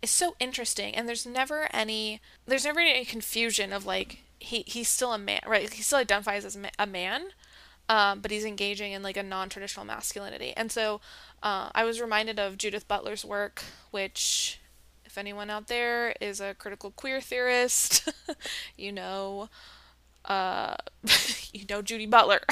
[0.00, 4.88] is so interesting and there's never any there's never any confusion of like he he's
[4.88, 5.72] still a man, right?
[5.72, 7.28] He still identifies as a man,
[7.88, 10.52] um, but he's engaging in like a non-traditional masculinity.
[10.56, 11.00] And so
[11.42, 14.60] uh, I was reminded of Judith Butler's work, which
[15.04, 18.08] if anyone out there is a critical queer theorist,
[18.76, 19.48] you know
[20.24, 20.76] uh,
[21.52, 22.40] you know Judy Butler.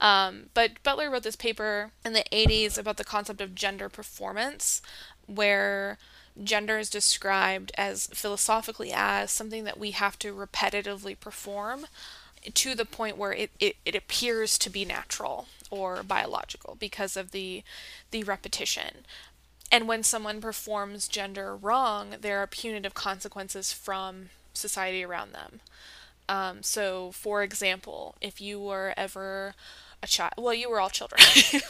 [0.00, 4.82] Um, but Butler wrote this paper in the 80s about the concept of gender performance,
[5.26, 5.98] where
[6.42, 11.86] gender is described as philosophically as something that we have to repetitively perform
[12.54, 17.30] to the point where it, it, it appears to be natural or biological because of
[17.30, 17.62] the
[18.10, 19.04] the repetition.
[19.72, 25.60] And when someone performs gender wrong, there are punitive consequences from society around them.
[26.28, 29.54] Um, so, for example, if you were ever
[30.02, 31.20] a child, well, you were all children.
[31.52, 31.60] you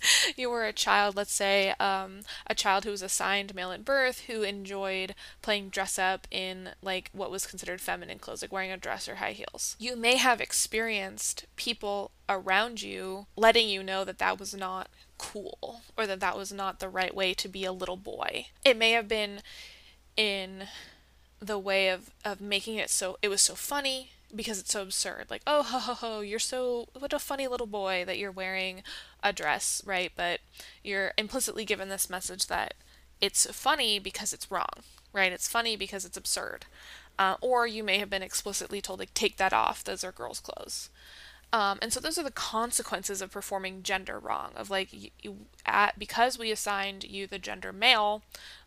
[0.50, 4.42] were a child, let's say, um, a child who was assigned male at birth who
[4.42, 9.08] enjoyed playing dress up in like what was considered feminine clothes, like wearing a dress
[9.08, 9.76] or high heels.
[9.78, 15.82] You may have experienced people around you letting you know that that was not cool
[15.96, 18.46] or that that was not the right way to be a little boy.
[18.64, 19.40] It may have been
[20.16, 20.64] in
[21.40, 25.26] the way of of making it so it was so funny because it's so absurd.
[25.30, 28.82] Like, oh ho ho ho, you're so what a funny little boy that you're wearing
[29.22, 30.12] a dress, right?
[30.14, 30.40] But
[30.82, 32.74] you're implicitly given this message that
[33.20, 35.32] it's funny because it's wrong, right?
[35.32, 36.66] It's funny because it's absurd.
[37.18, 40.38] Uh, or you may have been explicitly told, like, take that off, those are girls'
[40.38, 40.88] clothes.
[41.52, 44.50] Um, and so those are the consequences of performing gender wrong.
[44.54, 48.22] Of like, you, at because we assigned you the gender male,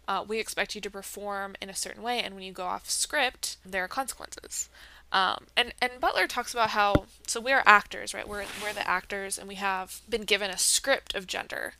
[0.08, 2.90] uh, we expect you to perform in a certain way, and when you go off
[2.90, 4.68] script, there are consequences.
[5.12, 8.28] Um, and and Butler talks about how so we're actors, right?
[8.28, 11.74] We're we're the actors, and we have been given a script of gender,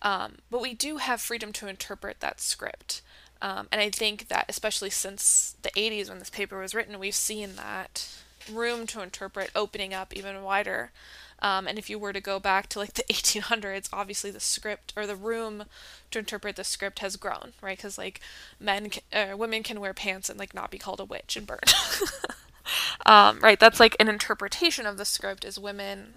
[0.00, 3.02] um, but we do have freedom to interpret that script.
[3.42, 7.14] Um, and I think that especially since the 80s when this paper was written, we've
[7.14, 8.08] seen that
[8.50, 10.92] room to interpret opening up even wider.
[11.40, 14.92] Um, and if you were to go back to like the 1800s, obviously the script
[14.96, 15.64] or the room
[16.12, 17.76] to interpret the script has grown, right?
[17.76, 18.20] Because like
[18.60, 21.46] men, can, uh, women can wear pants and like not be called a witch and
[21.46, 21.58] burn.
[23.06, 23.58] um, right?
[23.58, 26.14] That's like an interpretation of the script is women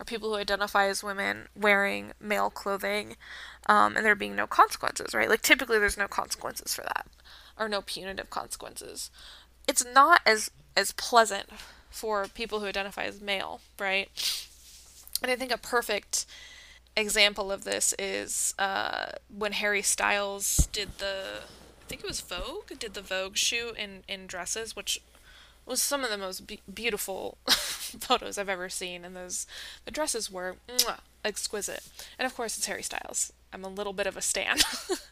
[0.00, 3.16] or people who identify as women wearing male clothing,
[3.66, 5.28] um, and there being no consequences, right?
[5.28, 7.06] Like typically there's no consequences for that,
[7.58, 9.10] or no punitive consequences.
[9.68, 11.50] It's not as as pleasant
[11.90, 14.08] for people who identify as male, right?
[15.22, 16.26] And I think a perfect
[16.96, 22.78] example of this is uh, when Harry Styles did the, I think it was Vogue,
[22.78, 25.00] did the Vogue shoot in, in dresses, which
[25.66, 29.04] was some of the most be- beautiful photos I've ever seen.
[29.04, 29.46] And those,
[29.84, 31.88] the dresses were mwah, exquisite.
[32.18, 33.32] And of course, it's Harry Styles.
[33.52, 34.58] I'm a little bit of a stan.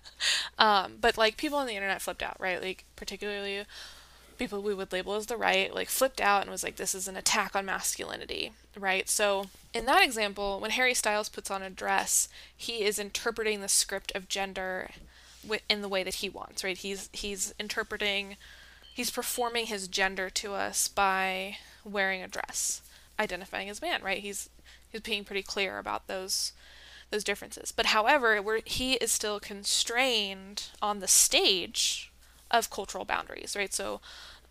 [0.58, 2.60] um, but like people on the internet flipped out, right?
[2.60, 3.64] Like particularly
[4.38, 7.06] people we would label as the right, like flipped out and was like, this is
[7.06, 9.08] an attack on masculinity, right?
[9.08, 12.26] So in that example, when Harry Styles puts on a dress,
[12.56, 14.90] he is interpreting the script of gender
[15.68, 16.76] in the way that he wants, right?
[16.76, 18.36] He's he's interpreting,
[19.00, 22.82] he's performing his gender to us by wearing a dress,
[23.18, 24.18] identifying as man, right?
[24.18, 24.50] He's
[24.90, 26.52] he's being pretty clear about those
[27.08, 27.72] those differences.
[27.72, 32.12] But however, where he is still constrained on the stage
[32.50, 33.72] of cultural boundaries, right?
[33.72, 34.02] So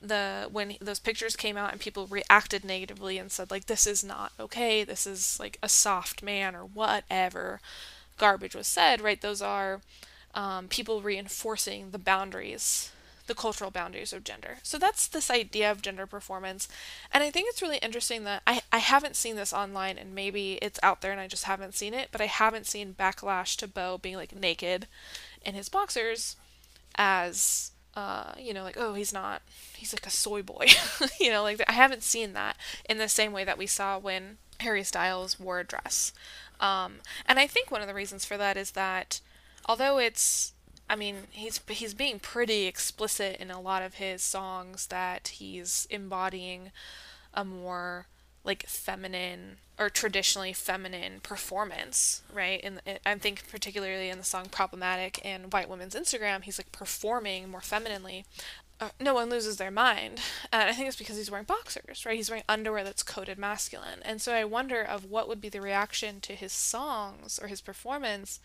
[0.01, 4.03] the when those pictures came out and people reacted negatively and said like this is
[4.03, 7.61] not okay, this is like a soft man or whatever
[8.17, 9.21] garbage was said, right?
[9.21, 9.81] Those are
[10.33, 12.91] um, people reinforcing the boundaries
[13.29, 14.57] the cultural boundaries of gender.
[14.63, 16.67] So that's this idea of gender performance.
[17.13, 20.53] And I think it's really interesting that I, I haven't seen this online and maybe
[20.61, 23.67] it's out there and I just haven't seen it, but I haven't seen backlash to
[23.67, 24.87] Bo being like naked
[25.45, 26.35] in his boxers
[26.95, 29.41] as uh, you know, like, oh, he's not,
[29.75, 30.65] he's like a soy boy.
[31.19, 32.55] you know, like, I haven't seen that
[32.87, 36.13] in the same way that we saw when Harry Styles wore a dress.
[36.59, 39.21] Um, and I think one of the reasons for that is that
[39.65, 40.53] although it's
[40.89, 45.87] I mean, he's he's being pretty explicit in a lot of his songs that he's
[45.91, 46.71] embodying
[47.33, 48.07] a more
[48.43, 52.59] like feminine or traditionally feminine performance, right?
[52.63, 57.49] And I think particularly in the song "Problematic" and "White Woman's Instagram," he's like performing
[57.49, 58.25] more femininely
[58.81, 60.21] uh, no one loses their mind.
[60.51, 62.15] And I think it's because he's wearing boxers, right?
[62.15, 63.99] He's wearing underwear that's coded masculine.
[64.03, 67.61] And so I wonder of what would be the reaction to his songs or his
[67.61, 68.39] performance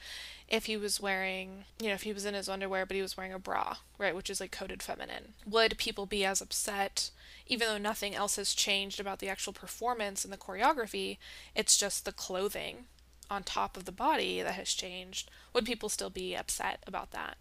[0.47, 3.17] if he was wearing, you know, if he was in his underwear but he was
[3.17, 5.33] wearing a bra, right, which is like coded feminine.
[5.47, 7.11] Would people be as upset
[7.47, 11.17] even though nothing else has changed about the actual performance and the choreography?
[11.55, 12.85] It's just the clothing
[13.31, 15.31] on top of the body that has changed.
[15.55, 17.39] Would people still be upset about that?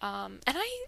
[0.00, 0.86] Um, and I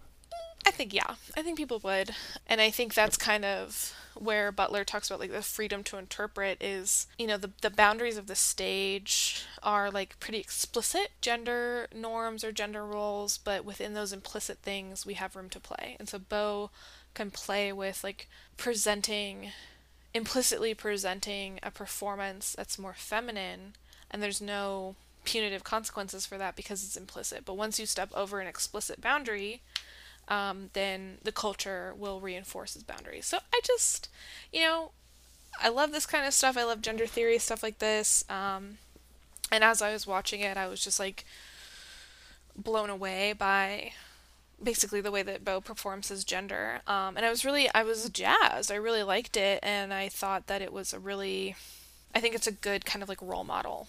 [0.67, 2.11] I think yeah, I think people would,
[2.45, 6.61] and I think that's kind of where Butler talks about like the freedom to interpret
[6.61, 12.43] is you know the the boundaries of the stage are like pretty explicit gender norms
[12.43, 16.19] or gender roles, but within those implicit things we have room to play, and so
[16.19, 16.69] Bo
[17.13, 19.51] can play with like presenting
[20.13, 23.73] implicitly presenting a performance that's more feminine
[24.11, 27.43] and there's no punitive consequences for that because it's implicit.
[27.43, 29.61] But once you step over an explicit boundary
[30.27, 33.25] um, then the culture will reinforce its boundaries.
[33.25, 34.09] So I just,
[34.51, 34.91] you know,
[35.59, 36.57] I love this kind of stuff.
[36.57, 38.23] I love gender theory, stuff like this.
[38.29, 38.77] Um,
[39.51, 41.25] and as I was watching it, I was just like
[42.55, 43.91] blown away by
[44.61, 46.81] basically the way that Bo performs his gender.
[46.87, 48.71] Um, and I was really, I was jazzed.
[48.71, 49.59] I really liked it.
[49.63, 51.55] And I thought that it was a really,
[52.13, 53.87] I think it's a good kind of like role model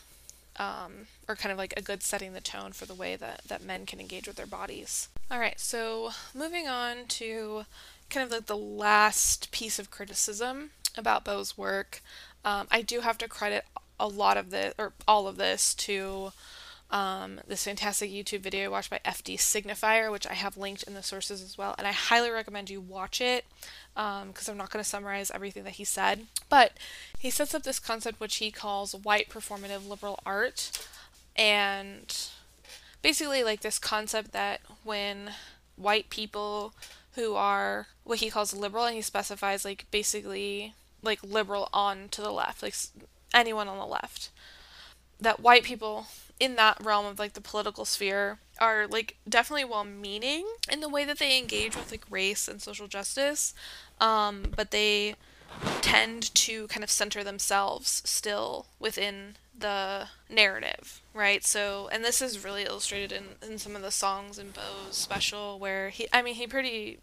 [0.58, 3.64] um, or kind of like a good setting the tone for the way that, that
[3.64, 5.08] men can engage with their bodies.
[5.30, 7.66] All right, so moving on to
[8.08, 12.00] kind of like the last piece of criticism about Bo's work,
[12.46, 13.66] um, I do have to credit
[14.00, 16.32] a lot of this, or all of this, to
[16.90, 21.02] um, this fantastic YouTube video watched by FD Signifier, which I have linked in the
[21.02, 23.44] sources as well, and I highly recommend you watch it
[23.94, 26.24] because um, I'm not going to summarize everything that he said.
[26.48, 26.72] But
[27.18, 30.70] he sets up this concept which he calls white performative liberal art,
[31.36, 32.30] and
[33.08, 35.30] basically like this concept that when
[35.76, 36.74] white people
[37.14, 42.20] who are what he calls liberal, and he specifies like basically like liberal on to
[42.20, 42.74] the left, like
[43.32, 44.28] anyone on the left,
[45.18, 49.84] that white people in that realm of like the political sphere are like definitely well
[49.84, 53.54] meaning in the way that they engage with like race and social justice
[54.02, 55.14] um, but they
[55.80, 62.44] tend to kind of center themselves still within the narrative right so and this is
[62.44, 66.34] really illustrated in, in some of the songs in Bo's special where he i mean
[66.34, 66.98] he pretty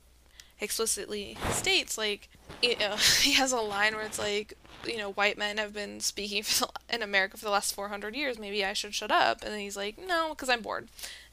[0.62, 2.30] explicitly states like
[2.62, 4.56] you know he has a line where it's like
[4.88, 8.40] you know, white men have been speaking the, in America for the last 400 years.
[8.40, 9.44] Maybe I should shut up.
[9.44, 10.88] And he's like, no, because I'm bored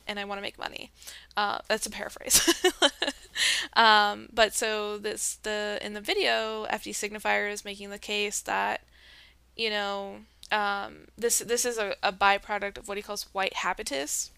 [0.07, 0.91] and I want to make money.
[1.37, 2.65] Uh, that's a paraphrase.
[3.75, 8.83] um, but so this the in the video, FD Signifier is making the case that
[9.57, 10.17] you know
[10.53, 14.31] um, this this is a, a byproduct of what he calls white habitus,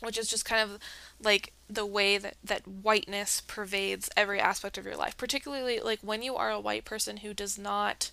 [0.00, 0.78] which is just kind of
[1.22, 6.22] like the way that, that whiteness pervades every aspect of your life, particularly like when
[6.22, 8.10] you are a white person who does not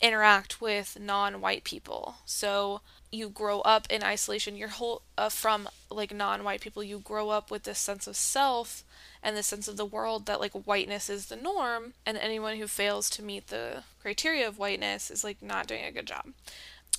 [0.00, 2.16] interact with non-white people.
[2.24, 2.80] So
[3.12, 4.56] you grow up in isolation.
[4.56, 8.82] Your whole uh, from like non-white people, you grow up with this sense of self
[9.22, 12.66] and this sense of the world that like whiteness is the norm, and anyone who
[12.66, 16.26] fails to meet the criteria of whiteness is like not doing a good job,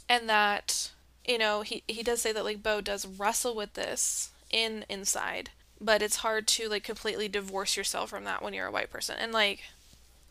[0.07, 0.91] and that
[1.25, 5.49] you know, he he does say that like Bo does wrestle with this in inside,
[5.79, 9.15] but it's hard to like completely divorce yourself from that when you're a white person.
[9.19, 9.63] And like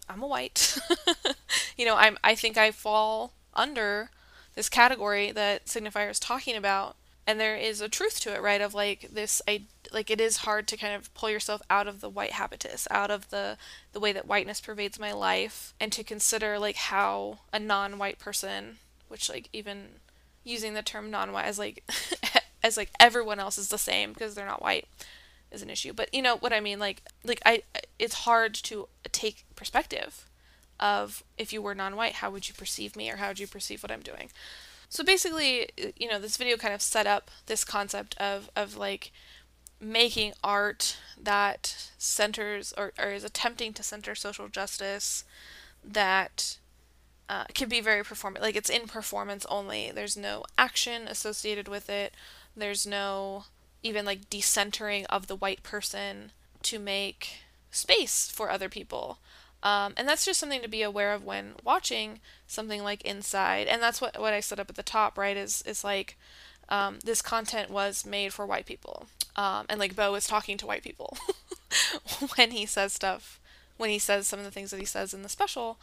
[0.08, 0.78] I'm a white.
[1.76, 4.10] you know, I'm I think I fall under
[4.54, 6.96] this category that signifier is talking about
[7.26, 10.38] and there is a truth to it right of like this i like it is
[10.38, 13.56] hard to kind of pull yourself out of the white habitus out of the
[13.92, 18.78] the way that whiteness pervades my life and to consider like how a non-white person
[19.08, 19.88] which like even
[20.44, 21.84] using the term non-white as like
[22.62, 24.86] as like everyone else is the same because they're not white
[25.50, 25.92] is an issue.
[25.92, 26.78] But you know what i mean?
[26.78, 27.62] Like like i
[27.98, 30.24] it's hard to take perspective
[30.80, 33.82] of if you were non-white how would you perceive me or how would you perceive
[33.82, 34.30] what i'm doing
[34.92, 39.10] so basically, you know, this video kind of set up this concept of, of like
[39.80, 45.24] making art that centers or, or is attempting to center social justice
[45.82, 46.58] that
[47.26, 48.42] uh, can be very performant.
[48.42, 49.90] Like it's in performance only.
[49.90, 52.12] There's no action associated with it.
[52.54, 53.44] There's no
[53.82, 56.32] even like decentering of the white person
[56.64, 59.20] to make space for other people.
[59.62, 63.68] Um, and that's just something to be aware of when watching something like Inside.
[63.68, 65.36] And that's what, what I set up at the top, right?
[65.36, 66.16] Is, is like
[66.68, 69.06] um, this content was made for white people.
[69.36, 71.16] Um, and like Bo is talking to white people
[72.36, 73.40] when he says stuff,
[73.76, 75.78] when he says some of the things that he says in the special.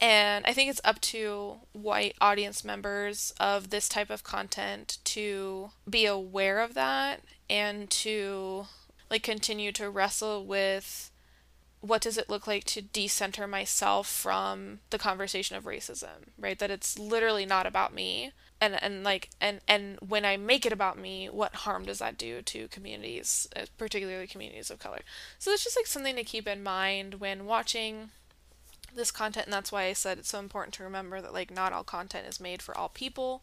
[0.00, 5.70] And I think it's up to white audience members of this type of content to
[5.88, 8.66] be aware of that and to
[9.08, 11.11] like continue to wrestle with
[11.82, 16.58] what does it look like to decenter myself from the conversation of racism right?
[16.58, 18.32] That it's literally not about me.
[18.60, 22.16] And and like and and when i make it about me what harm does that
[22.16, 25.00] do to communities uh, particularly communities of color?
[25.40, 28.10] So it's just like something to keep in mind when watching
[28.94, 31.72] this content and that's why i said it's so important to remember that like not
[31.72, 33.42] all content is made for all people.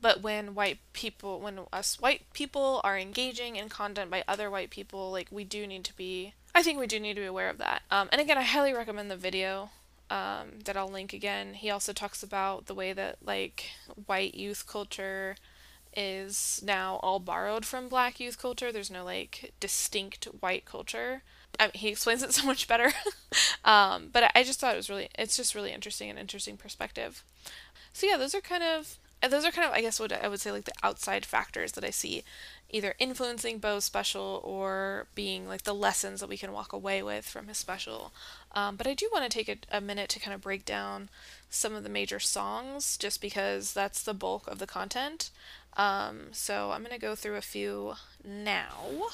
[0.00, 4.70] But when white people when us white people are engaging in content by other white
[4.70, 7.48] people like we do need to be I think we do need to be aware
[7.48, 7.84] of that.
[7.90, 9.70] Um, and again, I highly recommend the video
[10.10, 11.54] um, that I'll link again.
[11.54, 13.70] He also talks about the way that like
[14.04, 15.36] white youth culture
[15.96, 18.70] is now all borrowed from black youth culture.
[18.70, 21.22] There's no like distinct white culture.
[21.58, 22.92] I he explains it so much better.
[23.64, 27.24] um, but I just thought it was really, it's just really interesting and interesting perspective.
[27.94, 30.40] So yeah, those are kind of, those are kind of, I guess, what I would
[30.42, 32.22] say like the outside factors that I see
[32.70, 37.26] either influencing Bo's special or being like the lessons that we can walk away with
[37.26, 38.12] from his special.
[38.52, 41.08] Um, but I do want to take a, a, minute to kind of break down
[41.48, 45.30] some of the major songs just because that's the bulk of the content.
[45.76, 47.94] Um, so I'm going to go through a few
[48.24, 49.10] now.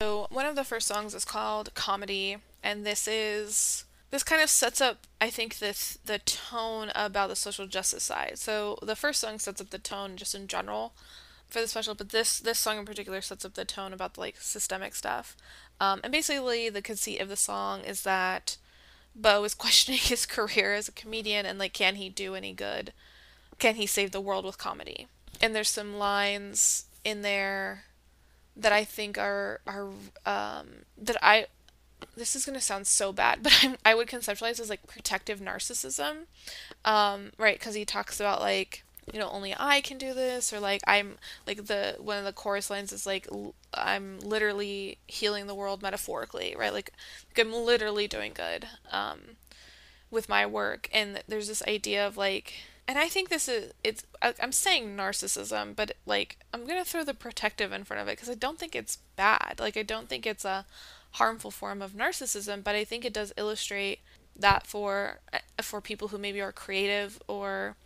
[0.00, 4.50] So one of the first songs is called Comedy, and this is this kind of
[4.50, 9.20] sets up i think this the tone about the social justice side so the first
[9.20, 10.92] song sets up the tone just in general
[11.52, 14.20] for the special, but this this song in particular sets up the tone about the
[14.20, 15.36] like systemic stuff.
[15.80, 18.56] Um, and basically, the conceit of the song is that
[19.14, 22.92] Bo is questioning his career as a comedian and like, can he do any good?
[23.58, 25.06] Can he save the world with comedy?
[25.40, 27.84] And there's some lines in there
[28.56, 29.88] that I think are are
[30.26, 31.46] um, that I
[32.16, 35.40] this is going to sound so bad, but I'm, I would conceptualize as like protective
[35.40, 36.26] narcissism,
[36.84, 37.58] um, right?
[37.58, 41.16] Because he talks about like you know only i can do this or like i'm
[41.46, 43.26] like the one of the chorus lines is like
[43.74, 46.72] i'm literally healing the world metaphorically right?
[46.72, 46.92] Like,
[47.28, 49.18] like i'm literally doing good um
[50.12, 50.88] with my work.
[50.92, 52.52] And there's this idea of like
[52.86, 57.14] and i think this is it's i'm saying narcissism but like i'm gonna throw the
[57.14, 59.56] protective in front of it because i don't think it's bad.
[59.58, 60.66] Like i don't think it's a
[61.12, 64.00] harmful form of narcissism but i think it does illustrate
[64.34, 67.76] that for uh, for people who maybe are creative or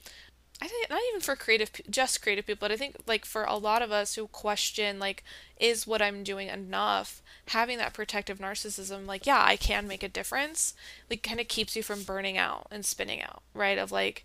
[0.61, 3.57] I think not even for creative, just creative people, but I think like for a
[3.57, 5.23] lot of us who question like,
[5.59, 7.23] is what I'm doing enough?
[7.49, 10.75] Having that protective narcissism, like yeah, I can make a difference,
[11.11, 13.77] like kind of keeps you from burning out and spinning out, right?
[13.77, 14.25] Of like,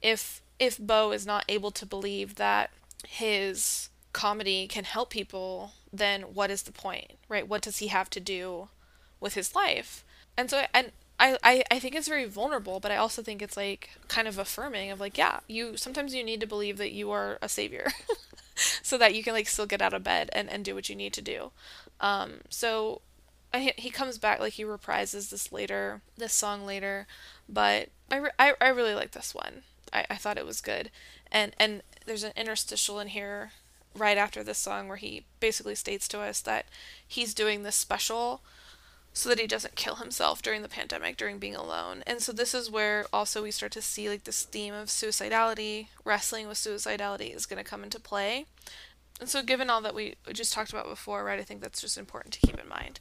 [0.00, 2.70] if if Bo is not able to believe that
[3.06, 7.46] his comedy can help people, then what is the point, right?
[7.46, 8.68] What does he have to do
[9.20, 10.04] with his life?
[10.36, 13.56] And so, and I, I, I think it's very vulnerable, but I also think it's
[13.56, 17.10] like kind of affirming of like, yeah, you sometimes you need to believe that you
[17.10, 17.88] are a savior
[18.82, 20.96] so that you can like still get out of bed and, and do what you
[20.96, 21.50] need to do.
[22.00, 23.00] Um, so
[23.54, 27.06] I, he comes back, like he reprises this later, this song later,
[27.48, 29.62] but I, re- I, I really like this one.
[29.92, 30.90] I, I thought it was good.
[31.32, 33.52] And, and there's an interstitial in here
[33.94, 36.66] right after this song where he basically states to us that
[37.06, 38.42] he's doing this special
[39.16, 42.02] so that he doesn't kill himself during the pandemic, during being alone.
[42.06, 45.86] And so this is where also we start to see like this theme of suicidality,
[46.04, 48.44] wrestling with suicidality is going to come into play.
[49.18, 51.96] And so given all that we just talked about before, right, I think that's just
[51.96, 53.00] important to keep in mind.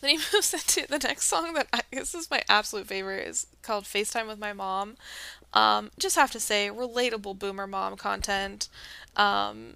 [0.00, 3.48] Then he moves into the next song that I, this is my absolute favorite is
[3.62, 4.94] called FaceTime with My Mom.
[5.54, 8.68] Um, just have to say, relatable boomer mom content.
[9.16, 9.74] Um,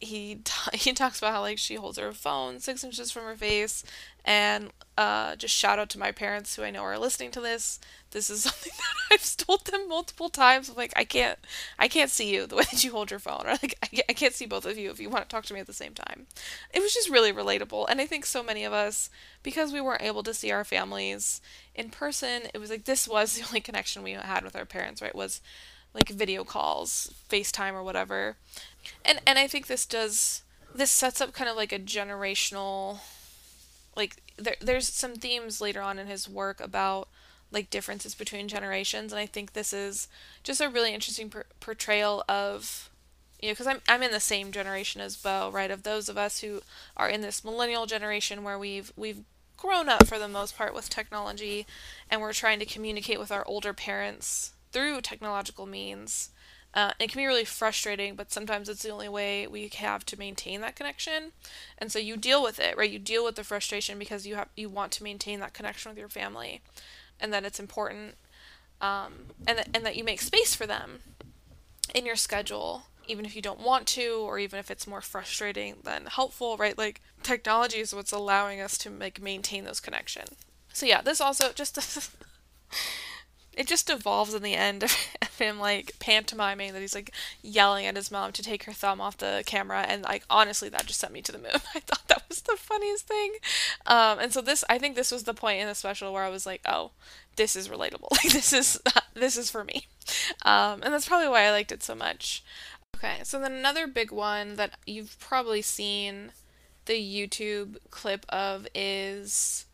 [0.00, 3.36] he t- he talks about how like she holds her phone six inches from her
[3.36, 3.84] face,
[4.24, 7.80] and uh, just shout out to my parents who I know are listening to this.
[8.10, 10.68] This is something that I've told them multiple times.
[10.68, 11.38] I'm like, I can't,
[11.78, 14.34] I can't see you the way that you hold your phone, or like I, can't
[14.34, 16.26] see both of you if you want to talk to me at the same time.
[16.74, 19.08] It was just really relatable, and I think so many of us,
[19.42, 21.40] because we weren't able to see our families
[21.74, 25.00] in person, it was like this was the only connection we had with our parents.
[25.00, 25.14] Right?
[25.14, 25.40] Was
[25.94, 28.36] like video calls, FaceTime or whatever.
[29.04, 30.42] And and I think this does
[30.74, 33.00] this sets up kind of like a generational
[33.96, 37.08] like there there's some themes later on in his work about
[37.52, 40.08] like differences between generations and I think this is
[40.42, 42.90] just a really interesting per- portrayal of
[43.40, 45.70] you know because I'm I'm in the same generation as Bo, right?
[45.70, 46.60] Of those of us who
[46.96, 49.24] are in this millennial generation where we've we've
[49.56, 51.66] grown up for the most part with technology
[52.08, 56.30] and we're trying to communicate with our older parents through technological means.
[56.72, 60.18] Uh, it can be really frustrating, but sometimes it's the only way we have to
[60.18, 61.32] maintain that connection.
[61.76, 62.90] And so you deal with it, right?
[62.90, 65.98] You deal with the frustration because you have you want to maintain that connection with
[65.98, 66.60] your family,
[67.18, 68.14] and that it's important,
[68.80, 71.00] um, and that and that you make space for them
[71.92, 75.78] in your schedule, even if you don't want to, or even if it's more frustrating
[75.82, 76.78] than helpful, right?
[76.78, 80.26] Like technology is what's allowing us to like maintain those connection.
[80.72, 81.78] So yeah, this also just.
[83.56, 84.92] it just evolves in the end of
[85.38, 89.16] him like pantomiming that he's like yelling at his mom to take her thumb off
[89.18, 91.50] the camera and like honestly that just sent me to the moon.
[91.74, 93.32] I thought that was the funniest thing.
[93.86, 96.28] Um, and so this i think this was the point in the special where i
[96.28, 96.92] was like oh
[97.36, 98.08] this is relatable.
[98.24, 98.80] Like this is
[99.14, 99.86] this is for me.
[100.42, 102.44] Um, and that's probably why i liked it so much.
[102.96, 106.32] Okay so then another big one that you've probably seen
[106.86, 109.66] the youtube clip of is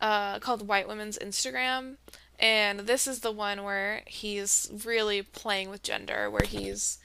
[0.00, 1.96] uh, called white women's instagram
[2.40, 6.98] and this is the one where he's really playing with gender, where he's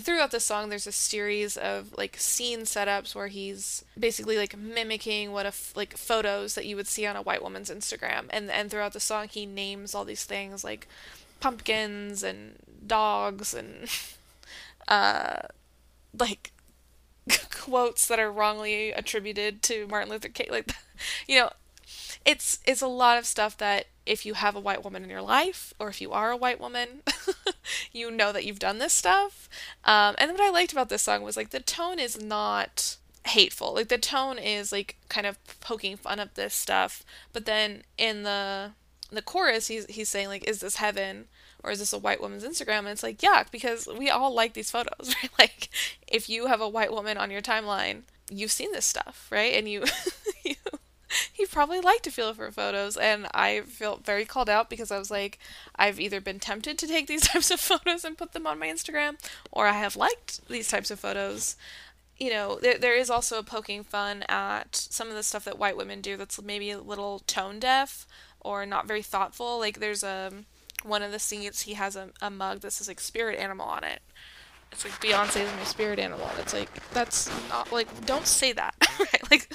[0.00, 5.30] throughout the song there's a series of like scene setups where he's basically like mimicking
[5.32, 8.24] what a f- like photos that you would see on a white woman's Instagram.
[8.30, 10.88] And and throughout the song he names all these things like
[11.40, 12.56] pumpkins and
[12.86, 13.88] dogs and
[14.88, 15.40] uh
[16.18, 16.52] like
[17.50, 20.72] quotes that are wrongly attributed to Martin Luther King like
[21.28, 21.50] you know
[22.24, 25.22] it's it's a lot of stuff that if you have a white woman in your
[25.22, 27.02] life or if you are a white woman
[27.92, 29.48] you know that you've done this stuff
[29.84, 32.96] um, and what i liked about this song was like the tone is not
[33.26, 37.82] hateful like the tone is like kind of poking fun of this stuff but then
[37.98, 38.72] in the
[39.10, 41.26] the chorus he's he's saying like is this heaven
[41.62, 42.80] or is this a white woman's Instagram?
[42.80, 45.30] And it's like, yeah, because we all like these photos, right?
[45.38, 45.68] Like,
[46.08, 49.54] if you have a white woman on your timeline, you've seen this stuff, right?
[49.54, 49.84] And you,
[50.44, 50.54] you
[51.32, 54.98] he probably liked to feel for photos and I felt very called out because I
[54.98, 55.38] was like
[55.76, 58.68] I've either been tempted to take these types of photos and put them on my
[58.68, 59.16] Instagram
[59.50, 61.56] or I have liked these types of photos.
[62.18, 65.58] You know, there, there is also a poking fun at some of the stuff that
[65.58, 68.06] white women do that's maybe a little tone deaf
[68.40, 69.58] or not very thoughtful.
[69.58, 70.30] Like there's a
[70.82, 73.84] one of the scenes he has a, a mug that says like spirit animal on
[73.84, 74.02] it.
[74.72, 76.30] It's like Beyonce is my spirit animal.
[76.38, 78.74] It's like that's not like don't say that.
[78.98, 79.30] right?
[79.30, 79.50] Like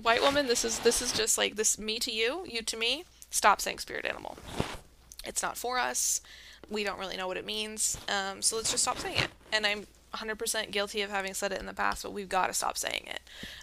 [0.00, 3.04] white woman, this is this is just like this me to you, you to me.
[3.30, 4.38] Stop saying spirit animal.
[5.24, 6.20] It's not for us.
[6.68, 7.98] We don't really know what it means.
[8.08, 9.28] Um, so let's just stop saying it.
[9.52, 12.52] And I'm 100% guilty of having said it in the past, but we've got to
[12.52, 13.20] stop saying it.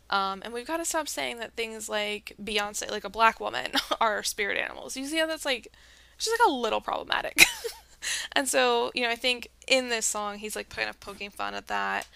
[0.09, 3.71] Um, and we've got to stop saying that things like Beyonce, like a black woman,
[4.01, 4.95] are spirit animals.
[4.95, 5.71] You see how that's like,
[6.17, 7.43] just like a little problematic.
[8.31, 11.53] and so, you know, I think in this song, he's like kind of poking fun
[11.53, 12.07] at that.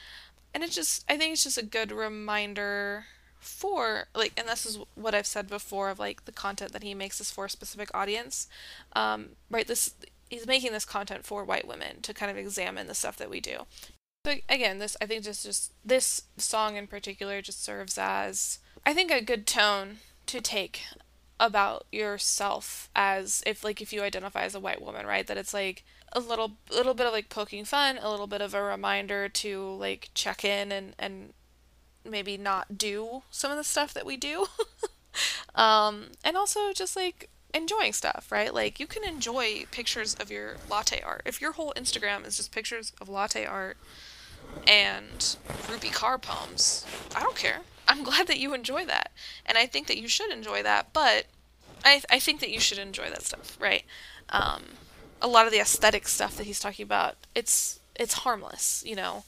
[0.54, 3.06] And it's just, I think it's just a good reminder
[3.42, 6.94] for like and this is what i've said before of like the content that he
[6.94, 8.48] makes is for a specific audience.
[8.94, 9.96] Um, right this
[10.30, 13.42] he's making this content for white women to kind of examine the stuff that we
[13.42, 13.66] do.
[14.26, 18.94] So again this i think just just this song in particular just serves as i
[18.94, 20.84] think a good tone to take
[21.42, 25.26] about yourself as if like if you identify as a white woman right?
[25.26, 25.84] That it's like
[26.14, 29.72] a little little bit of like poking fun a little bit of a reminder to
[29.74, 31.34] like check in and and
[32.04, 34.48] maybe not do some of the stuff that we do.
[35.56, 38.54] um, and also just like enjoying stuff, right?
[38.54, 41.24] Like you can enjoy pictures of your latte art.
[41.26, 43.78] If your whole Instagram is just pictures of latte art
[44.68, 45.20] and
[45.68, 46.86] Rupi Kaur poems,
[47.16, 47.60] I don't care.
[47.88, 49.12] I'm glad that you enjoy that.
[49.46, 51.26] And I think that you should enjoy that, but
[51.84, 53.84] I, I think that you should enjoy that stuff, right?
[54.30, 54.64] Um,
[55.22, 59.26] a lot of the aesthetic stuff that he's talking about, it's it's harmless, you know.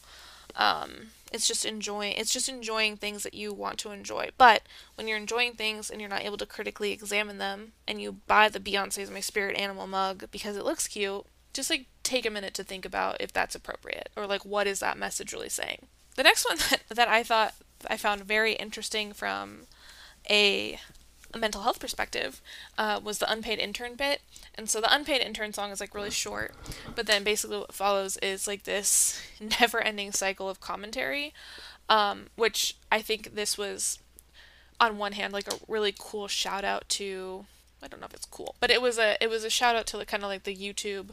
[0.56, 4.30] Um, it's just enjoying it's just enjoying things that you want to enjoy.
[4.38, 4.62] But
[4.96, 8.48] when you're enjoying things and you're not able to critically examine them and you buy
[8.50, 12.54] the Beyonce's My Spirit Animal mug because it looks cute, just like take a minute
[12.54, 15.88] to think about if that's appropriate or like what is that message really saying.
[16.16, 17.56] The next one that, that I thought
[17.90, 19.64] I found very interesting from
[20.30, 20.80] a
[21.34, 22.42] a mental health perspective
[22.78, 24.22] uh, was the unpaid intern bit.
[24.56, 26.54] And so the unpaid intern song is like really short,
[26.96, 29.22] but then basically what follows is like this
[29.60, 31.34] never ending cycle of commentary,
[31.90, 34.00] um, which I think this was
[34.80, 37.46] on one hand like a really cool shout out to
[37.82, 39.86] I don't know if it's cool, but it was a it was a shout out
[39.88, 41.10] to like kind of like the YouTube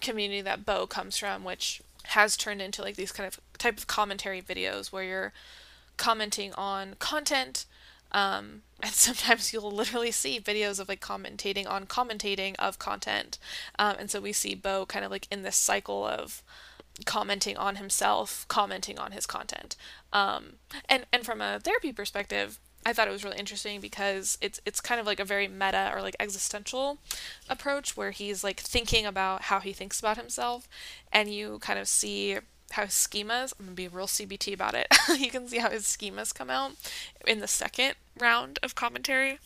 [0.00, 3.86] community that Bo comes from, which has turned into like these kind of type of
[3.86, 5.32] commentary videos where you're
[5.96, 7.64] commenting on content
[8.12, 13.38] um, and sometimes you'll literally see videos of like commentating on commentating of content.
[13.78, 16.42] Um, and so we see Bo kind of like in this cycle of
[17.06, 19.76] commenting on himself, commenting on his content.
[20.12, 20.54] Um,
[20.88, 24.80] and and from a therapy perspective, I thought it was really interesting because it's it's
[24.80, 26.98] kind of like a very meta or like existential
[27.48, 30.68] approach where he's like thinking about how he thinks about himself,
[31.12, 32.38] and you kind of see
[32.72, 34.88] how his schemas, I'm gonna be real CBT about it.
[35.18, 36.72] you can see how his schemas come out
[37.26, 39.38] in the second round of commentary.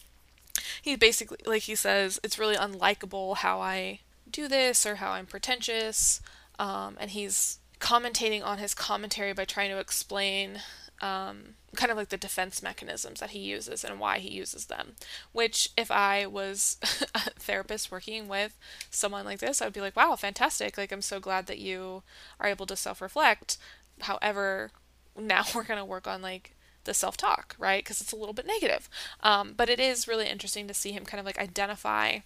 [0.80, 4.00] He basically, like he says, it's really unlikable how I
[4.30, 6.20] do this or how I'm pretentious.
[6.58, 10.60] Um, and he's commentating on his commentary by trying to explain
[11.00, 14.94] um, kind of like the defense mechanisms that he uses and why he uses them.
[15.32, 16.78] Which, if I was
[17.14, 18.56] a therapist working with
[18.90, 20.78] someone like this, I would be like, wow, fantastic.
[20.78, 22.02] Like, I'm so glad that you
[22.40, 23.58] are able to self reflect.
[24.02, 24.70] However,
[25.18, 27.84] now we're going to work on like the self talk, right?
[27.84, 28.88] Because it's a little bit negative.
[29.22, 32.18] Um, but it is really interesting to see him kind of like identify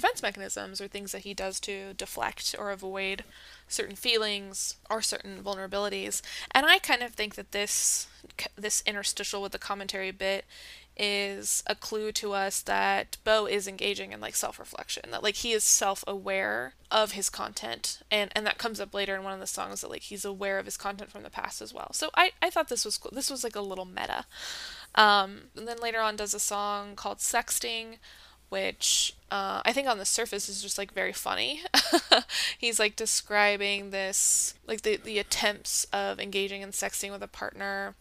[0.00, 3.22] defense mechanisms or things that he does to deflect or avoid
[3.68, 6.22] certain feelings or certain vulnerabilities.
[6.52, 8.06] And I kind of think that this
[8.56, 10.44] this interstitial with the commentary bit
[10.96, 15.52] is a clue to us that Bo is engaging in like self-reflection that like he
[15.52, 19.46] is self-aware of his content and and that comes up later in one of the
[19.46, 21.90] songs that like he's aware of his content from the past as well.
[21.92, 23.12] So I I thought this was cool.
[23.14, 24.24] This was like a little meta.
[24.94, 27.98] Um and then later on does a song called Sexting
[28.50, 31.62] which uh, I think on the surface is just like very funny.
[32.58, 37.94] He's like describing this, like the, the attempts of engaging in sexting with a partner,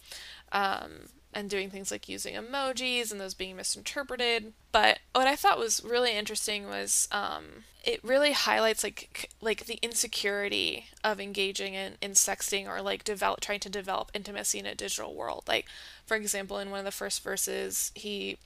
[0.52, 4.54] um, and doing things like using emojis and those being misinterpreted.
[4.72, 9.80] But what I thought was really interesting was um, it really highlights like like the
[9.84, 14.74] insecurity of engaging in, in sexting or like develop trying to develop intimacy in a
[14.74, 15.44] digital world.
[15.48, 15.68] Like
[16.08, 18.38] for example, in one of the first verses, he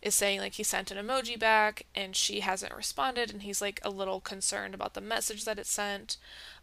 [0.00, 3.80] is saying like he sent an emoji back and she hasn't responded and he's like
[3.82, 6.16] a little concerned about the message that it sent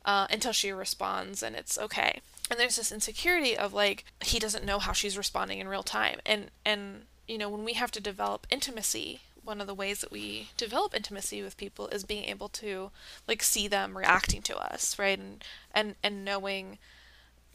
[0.05, 2.21] uh, until she responds and it's okay.
[2.49, 6.19] And there's this insecurity of like he doesn't know how she's responding in real time.
[6.25, 10.11] And and you know when we have to develop intimacy one of the ways that
[10.11, 12.91] we develop intimacy with people is being able to
[13.27, 15.17] like see them reacting to us right?
[15.17, 15.43] And
[15.73, 16.77] and and knowing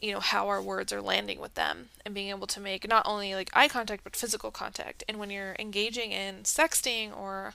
[0.01, 3.05] you know how our words are landing with them and being able to make not
[3.07, 5.03] only like eye contact but physical contact.
[5.07, 7.53] And when you're engaging in sexting or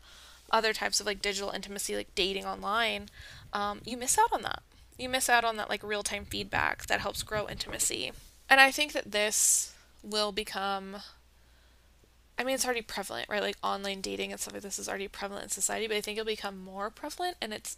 [0.51, 3.09] other types of like digital intimacy like dating online
[3.53, 4.63] um, you miss out on that.
[4.99, 8.13] You miss out on that like real-time feedback that helps grow intimacy.
[8.49, 10.97] And i think that this will become
[12.39, 13.43] i mean it's already prevalent right?
[13.43, 16.19] Like online dating and stuff like this is already prevalent in society but i think
[16.19, 17.77] it'll become more prevalent and it's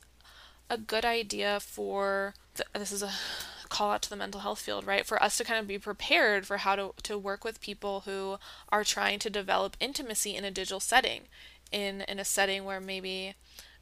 [0.71, 3.13] a good idea for the, this is a
[3.73, 5.07] call out to the mental health field, right?
[5.07, 8.37] For us to kind of be prepared for how to, to work with people who
[8.69, 11.23] are trying to develop intimacy in a digital setting,
[11.73, 13.35] in, in a setting where maybe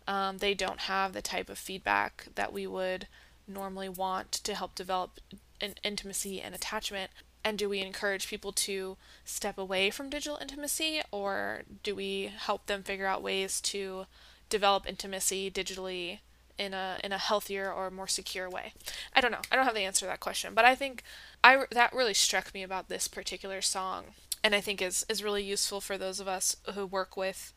[0.06, 3.08] um, they don't have the type of feedback that we would
[3.48, 5.18] normally want to help develop
[5.60, 7.10] an intimacy and attachment.
[7.42, 12.66] And do we encourage people to step away from digital intimacy, or do we help
[12.66, 14.06] them figure out ways to
[14.48, 16.20] develop intimacy digitally
[16.60, 18.74] in a in a healthier or more secure way?
[19.14, 19.40] I don't know.
[19.50, 21.02] I don't have the answer to that question, but I think
[21.42, 24.04] I that really struck me about this particular song,
[24.44, 27.52] and I think is is really useful for those of us who work with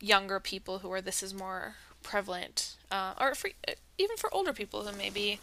[0.00, 3.50] younger people who are this is more prevalent, uh, or for
[3.98, 5.40] even for older people who maybe,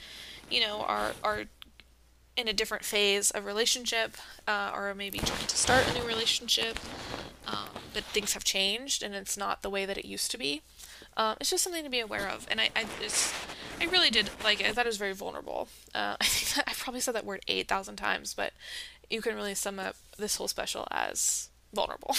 [0.52, 1.46] you know, are are
[2.38, 4.16] in a different phase of relationship,
[4.48, 6.78] uh, or maybe trying to start a new relationship,
[7.48, 10.62] um, but things have changed and it's not the way that it used to be.
[11.18, 13.34] Um, it's just something to be aware of, and I, I just,
[13.82, 14.68] I really did like it.
[14.68, 15.68] I thought it was very vulnerable.
[15.94, 18.54] Uh, I think that I probably said that word eight thousand times, but
[19.10, 22.16] you can really sum up this whole special as vulnerable.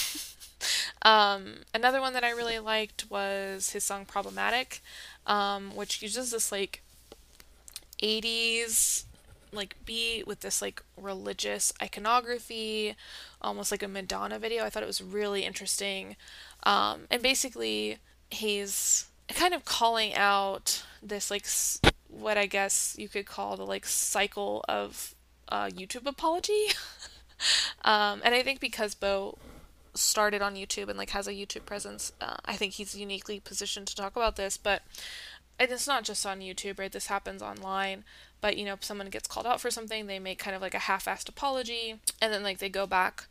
[1.03, 4.83] um, another one that I really liked was his song Problematic,
[5.27, 6.83] um, which uses this like
[8.03, 9.05] 80s
[9.53, 12.95] like beat with this like religious iconography,
[13.41, 14.65] almost like a Madonna video.
[14.65, 16.17] I thought it was really interesting.
[16.63, 17.99] Um, and basically,
[18.31, 21.47] he's kind of calling out this like
[22.09, 25.15] what I guess you could call the like cycle of
[25.49, 26.67] uh, YouTube apology.
[27.85, 29.39] um, and I think because Bo
[29.95, 33.87] started on YouTube and like has a YouTube presence, uh, I think he's uniquely positioned
[33.89, 34.57] to talk about this.
[34.57, 34.83] But
[35.59, 36.91] and it's not just on YouTube, right?
[36.91, 38.05] This happens online.
[38.41, 40.75] But you know, if someone gets called out for something, they make kind of like
[40.75, 43.27] a half-assed apology, and then like they go back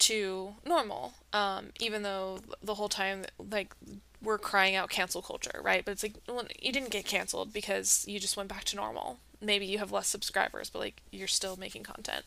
[0.00, 1.14] to normal.
[1.32, 3.74] Um, even though the whole time like
[4.22, 5.84] we're crying out cancel culture, right?
[5.84, 9.18] But it's like well, you didn't get canceled because you just went back to normal.
[9.40, 12.24] Maybe you have less subscribers, but like you're still making content.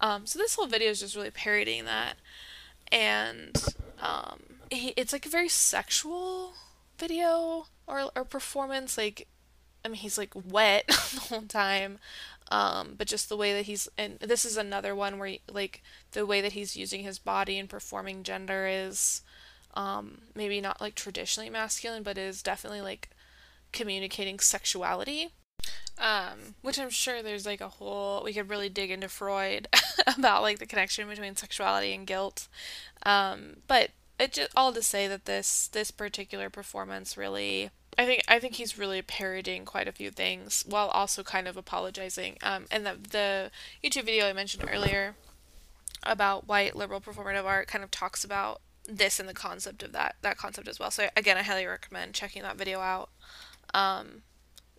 [0.00, 2.16] Um, so this whole video is just really parodying that,
[2.92, 3.56] and
[4.00, 4.40] um,
[4.70, 6.54] it's like a very sexual
[6.98, 8.98] video or or performance.
[8.98, 9.26] Like,
[9.84, 11.98] I mean, he's like wet the whole time.
[12.50, 15.82] Um, but just the way that he's and this is another one where like
[16.12, 19.22] the way that he's using his body and performing gender is
[19.74, 23.10] um, maybe not like traditionally masculine, but is definitely like
[23.72, 25.30] communicating sexuality.
[25.98, 29.68] Um, which I'm sure there's like a whole we could really dig into Freud
[30.06, 32.48] about like the connection between sexuality and guilt.
[33.04, 37.70] Um, but it just all to say that this this particular performance really
[38.00, 41.58] I think I think he's really parodying quite a few things while also kind of
[41.58, 42.38] apologizing.
[42.42, 43.50] Um, and the the
[43.84, 45.16] YouTube video I mentioned earlier
[46.02, 50.16] about white liberal performative art kind of talks about this and the concept of that
[50.22, 50.90] that concept as well.
[50.90, 53.10] So again, I highly recommend checking that video out.
[53.74, 54.22] Um,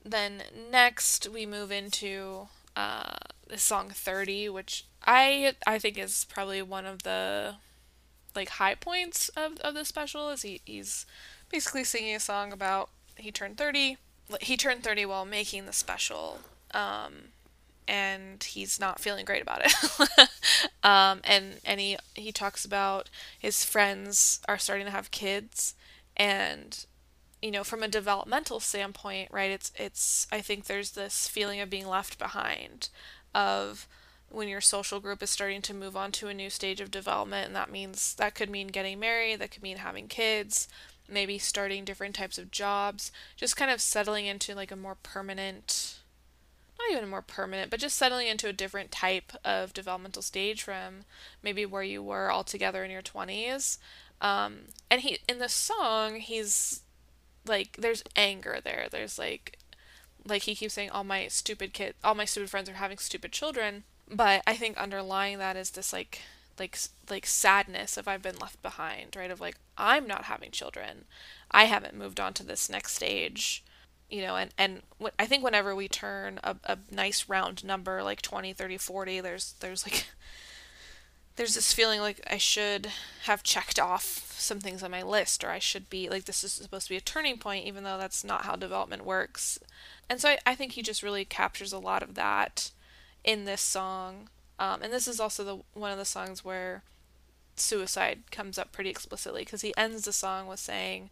[0.04, 0.42] then
[0.72, 3.18] next we move into uh,
[3.48, 7.58] the song 30, which I I think is probably one of the
[8.36, 11.06] like high points of, of the special is he, he's
[11.52, 13.98] basically singing a song about he turned 30
[14.40, 16.40] he turned 30 while making the special
[16.74, 17.14] um,
[17.88, 20.30] and he's not feeling great about it.
[20.84, 25.76] um, and and he he talks about his friends are starting to have kids,
[26.16, 26.86] and
[27.42, 29.52] you know from a developmental standpoint, right?
[29.52, 32.90] It's it's I think there's this feeling of being left behind,
[33.36, 33.88] of
[34.30, 37.48] when your social group is starting to move on to a new stage of development,
[37.48, 40.70] and that means that could mean getting married, that could mean having kids,
[41.12, 45.98] maybe starting different types of jobs, just kind of settling into like a more permanent
[46.82, 51.02] not even more permanent, but just settling into a different type of developmental stage from
[51.44, 53.78] maybe where you were altogether in your 20s.
[54.20, 56.82] Um, and he in the song, he's
[57.46, 58.88] like there's anger there.
[58.90, 59.58] There's like
[60.28, 63.32] like he keeps saying all my stupid kid all my stupid friends are having stupid
[63.32, 66.22] children, but I think underlying that is this like
[66.62, 66.78] like
[67.10, 69.32] like sadness of I've been left behind, right?
[69.32, 71.06] Of like I'm not having children.
[71.50, 73.64] I haven't moved on to this next stage
[74.12, 74.82] you know and and
[75.18, 79.56] I think whenever we turn a, a nice round number like 20 30 40 there's
[79.62, 80.06] there's like
[81.38, 82.90] there's this feeling like I should
[83.24, 86.52] have checked off some things on my list or I should be like this is
[86.52, 89.58] supposed to be a turning point even though that's not how development works
[90.10, 92.72] and so I, I think he just really captures a lot of that
[93.24, 94.28] in this song
[94.62, 96.84] um, and this is also the one of the songs where
[97.56, 101.10] suicide comes up pretty explicitly because he ends the song with saying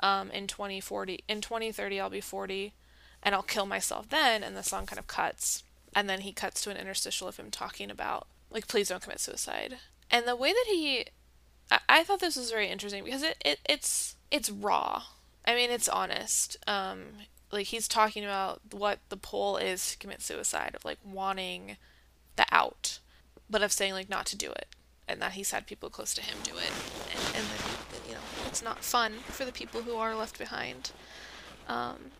[0.00, 2.74] um, in 2040 in 2030 I'll be 40
[3.22, 6.62] and I'll kill myself then and the song kind of cuts and then he cuts
[6.62, 9.78] to an interstitial of him talking about like please don't commit suicide.
[10.10, 11.06] And the way that he
[11.70, 15.04] I, I thought this was very interesting because it, it it's it's raw.
[15.46, 16.58] I mean it's honest.
[16.66, 17.04] Um
[17.50, 21.78] like he's talking about what the pull is to commit suicide of like wanting
[22.40, 22.98] the out
[23.50, 24.74] but of saying like not to do it
[25.06, 26.72] and that he's had people close to him do it
[27.12, 27.46] and, and
[28.08, 30.90] you know it's not fun for the people who are left behind.
[31.68, 32.10] Um,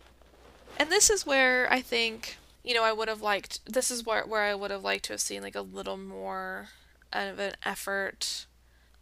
[0.77, 3.59] and this is where I think you know I would have liked.
[3.65, 6.69] This is where where I would have liked to have seen like a little more
[7.11, 8.45] of an effort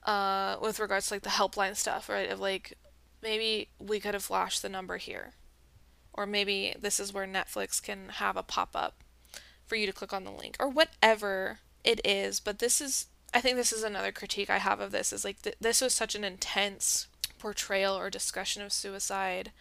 [0.03, 2.30] uh, with regards to like the helpline stuff, right?
[2.30, 2.78] Of like
[3.22, 5.34] maybe we could have flashed the number here,
[6.13, 9.03] or maybe this is where Netflix can have a pop up
[9.70, 12.39] for you to click on the link, or whatever it is.
[12.39, 15.41] But this is I think this is another critique I have of this is like
[15.41, 17.07] th- this was such an intense
[17.38, 19.51] portrayal or discussion of suicide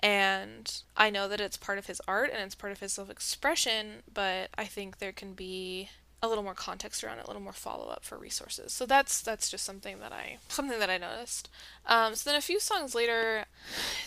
[0.00, 4.02] and I know that it's part of his art and it's part of his self-expression,
[4.12, 5.90] but I think there can be
[6.22, 8.72] a little more context around it, a little more follow up for resources.
[8.72, 11.48] So that's that's just something that I something that I noticed.
[11.84, 13.46] Um, so then a few songs later,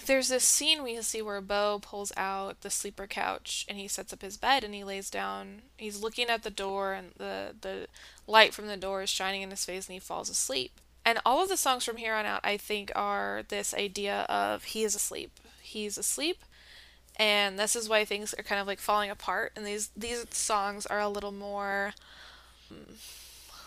[0.06, 4.14] there's this scene we see where Bo pulls out the sleeper couch and he sets
[4.14, 5.64] up his bed and he lays down.
[5.78, 7.88] He's looking at the door and the the
[8.28, 10.80] light from the door is shining in his face and he falls asleep.
[11.04, 14.64] And all of the songs from here on out, I think, are this idea of
[14.64, 15.40] he is asleep.
[15.62, 16.44] He's asleep
[17.18, 20.86] and this is why things are kind of like falling apart and these these songs
[20.86, 21.94] are a little more
[22.72, 22.96] um,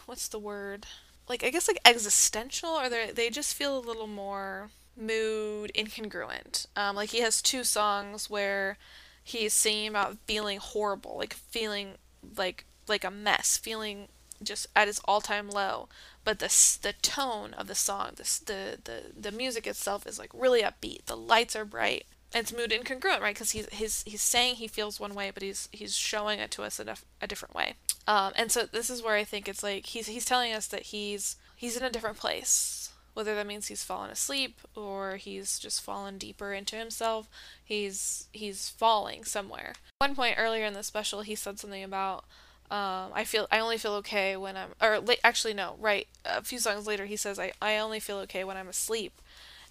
[0.07, 0.87] what's the word?
[1.29, 6.67] Like i guess like existential or they they just feel a little more mood incongruent.
[6.77, 8.79] Um, like he has two songs where
[9.23, 11.95] he's singing about feeling horrible like feeling
[12.37, 14.09] like like a mess feeling
[14.43, 15.89] just at his all-time low.
[16.25, 20.31] But the the tone of the song the, the the the music itself is like
[20.35, 21.07] really upbeat.
[21.07, 23.35] The lights are bright it's mood incongruent, right?
[23.35, 26.63] Because he's he's he's saying he feels one way, but he's he's showing it to
[26.63, 27.75] us in a, a different way.
[28.07, 30.85] Um, and so this is where I think it's like he's he's telling us that
[30.85, 32.91] he's he's in a different place.
[33.15, 37.29] Whether that means he's fallen asleep or he's just fallen deeper into himself,
[37.65, 39.73] he's he's falling somewhere.
[39.99, 42.25] One point earlier in the special, he said something about
[42.71, 46.59] um, I feel I only feel okay when I'm or actually no right a few
[46.59, 49.15] songs later he says I I only feel okay when I'm asleep,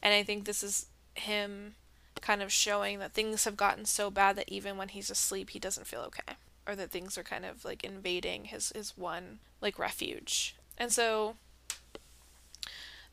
[0.01, 1.75] and I think this is him
[2.21, 5.59] kind of showing that things have gotten so bad that even when he's asleep, he
[5.59, 6.35] doesn't feel okay,
[6.67, 10.55] or that things are kind of like invading his his one like refuge.
[10.77, 11.35] And so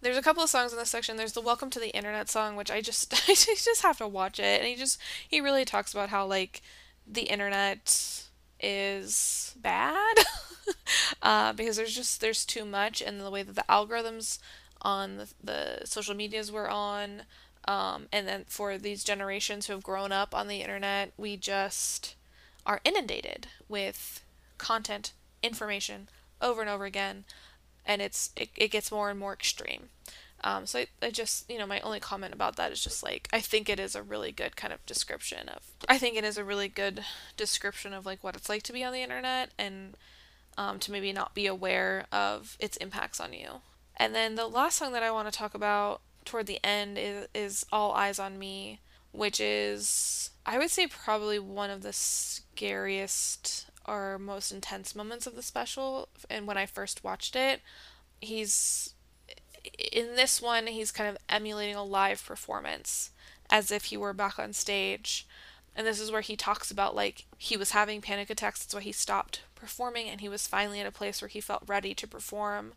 [0.01, 1.17] there's a couple of songs in this section.
[1.17, 4.39] There's the "Welcome to the Internet" song, which I just I just have to watch
[4.39, 6.63] it, and he just he really talks about how like
[7.07, 8.25] the internet
[8.61, 10.17] is bad
[11.23, 14.39] uh, because there's just there's too much and the way that the algorithms
[14.83, 17.23] on the, the social medias we're on
[17.67, 22.15] um, and then for these generations who have grown up on the internet, we just
[22.67, 24.23] are inundated with
[24.59, 25.13] content,
[25.43, 26.09] information
[26.41, 27.25] over and over again,
[27.87, 29.89] and it's it, it gets more and more extreme.
[30.45, 33.29] Um, so I, I just, you know, my only comment about that is just like,
[33.33, 36.37] I think it is a really good kind of description of, I think it is
[36.37, 37.03] a really good
[37.35, 39.97] description of like what it's like to be on the internet and
[40.59, 43.63] um, to maybe not be aware of its impacts on you.
[43.97, 47.29] And then the last song that I want to talk about toward the end is,
[47.35, 48.81] is All Eyes on Me,
[49.13, 55.37] which is, I would say, probably one of the scariest or most intense moments of
[55.37, 56.09] the special.
[56.31, 57.61] And when I first watched it,
[58.21, 58.95] he's
[59.79, 63.11] in this one, he's kind of emulating a live performance
[63.51, 65.27] as if he were back on stage.
[65.77, 68.81] And this is where he talks about like he was having panic attacks, that's why
[68.81, 72.07] he stopped performing, and he was finally at a place where he felt ready to
[72.07, 72.75] perform.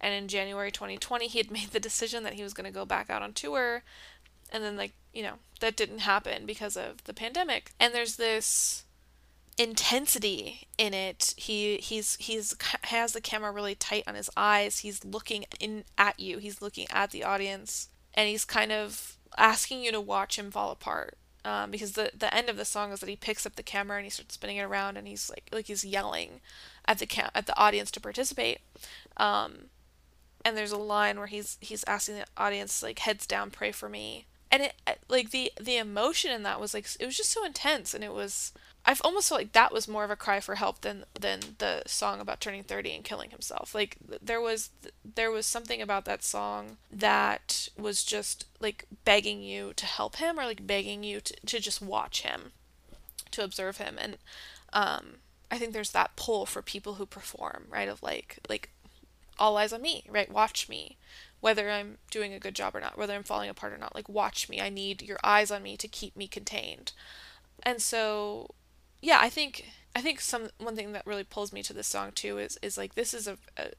[0.00, 2.84] And in January 2020, he had made the decision that he was going to go
[2.84, 3.82] back out on tour.
[4.52, 7.72] And then, like, you know, that didn't happen because of the pandemic.
[7.78, 8.84] And there's this
[9.58, 11.34] intensity in it.
[11.36, 14.78] He he's he's has the camera really tight on his eyes.
[14.78, 16.38] He's looking in at you.
[16.38, 20.70] He's looking at the audience, and he's kind of asking you to watch him fall
[20.70, 21.16] apart.
[21.44, 23.96] Um, because the the end of the song is that he picks up the camera
[23.96, 26.40] and he starts spinning it around and he's like like he's yelling
[26.86, 28.58] at the cam- at the audience to participate.
[29.16, 29.70] Um,
[30.44, 33.88] and there's a line where he's he's asking the audience like heads down pray for
[33.88, 34.74] me and it
[35.08, 38.12] like the the emotion in that was like it was just so intense and it
[38.12, 38.52] was
[38.84, 41.82] I've almost felt like that was more of a cry for help than than the
[41.86, 43.74] song about turning 30 and killing himself.
[43.74, 44.70] Like there was
[45.04, 50.38] there was something about that song that was just like begging you to help him
[50.40, 52.52] or like begging you to, to just watch him,
[53.32, 54.16] to observe him and
[54.72, 55.16] um
[55.50, 57.88] I think there's that pull for people who perform, right?
[57.88, 58.70] Of like like
[59.38, 60.30] all eyes on me, right?
[60.30, 60.96] Watch me.
[61.40, 64.08] Whether I'm doing a good job or not, whether I'm falling apart or not, like
[64.08, 64.60] watch me.
[64.60, 66.92] I need your eyes on me to keep me contained.
[67.62, 68.50] And so
[69.00, 69.66] yeah, I think
[69.96, 72.76] I think some one thing that really pulls me to this song too is is
[72.76, 73.70] like this is a, a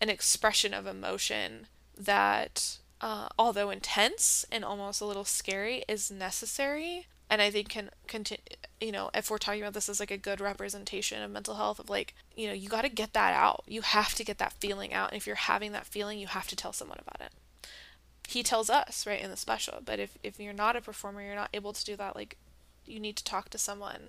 [0.00, 7.06] an expression of emotion that uh, although intense and almost a little scary is necessary
[7.28, 8.44] and I think can continue.
[8.80, 11.78] You know, if we're talking about this as like a good representation of mental health,
[11.78, 13.64] of like, you know, you got to get that out.
[13.66, 15.10] You have to get that feeling out.
[15.10, 17.32] And if you're having that feeling, you have to tell someone about it.
[18.28, 21.34] He tells us right in the special, but if if you're not a performer, you're
[21.34, 22.16] not able to do that.
[22.16, 22.36] Like,
[22.84, 24.08] you need to talk to someone.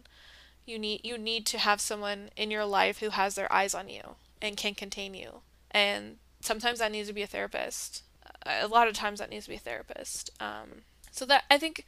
[0.65, 3.89] You need you need to have someone in your life who has their eyes on
[3.89, 5.41] you and can contain you.
[5.71, 8.03] And sometimes that needs to be a therapist.
[8.45, 10.29] A lot of times that needs to be a therapist.
[10.39, 11.85] Um, so that I think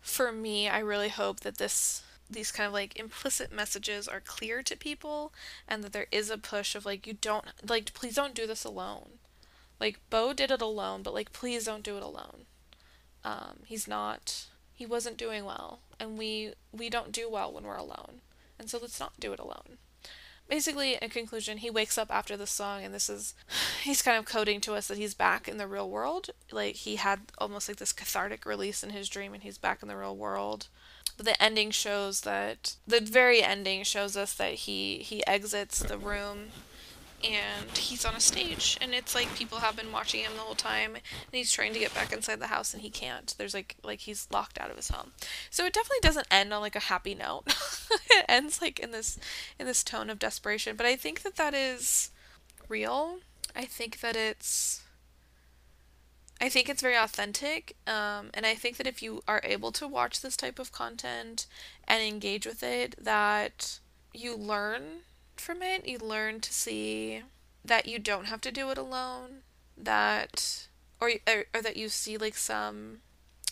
[0.00, 4.62] for me, I really hope that this these kind of like implicit messages are clear
[4.62, 5.32] to people
[5.66, 8.64] and that there is a push of like you don't like please don't do this
[8.64, 9.18] alone.
[9.80, 12.44] Like Bo did it alone, but like please don't do it alone.
[13.24, 17.76] Um, he's not he wasn't doing well and we we don't do well when we're
[17.76, 18.20] alone.
[18.58, 19.78] And so let's not do it alone.
[20.48, 23.34] Basically, in conclusion, he wakes up after the song, and this is
[23.82, 26.30] he's kind of coding to us that he's back in the real world.
[26.50, 29.88] Like he had almost like this cathartic release in his dream, and he's back in
[29.88, 30.68] the real world.
[31.16, 35.98] But the ending shows that the very ending shows us that he he exits the
[35.98, 36.48] room
[37.24, 40.54] and he's on a stage and it's like people have been watching him the whole
[40.54, 41.02] time and
[41.32, 43.34] he's trying to get back inside the house and he can't.
[43.38, 45.12] There's like like he's locked out of his home.
[45.50, 47.44] So it definitely doesn't end on like a happy note.
[48.10, 49.18] It ends like in this
[49.58, 52.10] in this tone of desperation but i think that that is
[52.68, 53.18] real.
[53.56, 54.82] I think that it's
[56.40, 59.88] I think it's very authentic, um, and I think that if you are able to
[59.88, 61.46] watch this type of content
[61.88, 63.80] and engage with it, that
[64.14, 65.00] you learn
[65.40, 65.86] from it.
[65.86, 67.22] You learn to see
[67.64, 69.42] that you don't have to do it alone.
[69.76, 70.68] That
[71.00, 72.98] or or, or that you see like some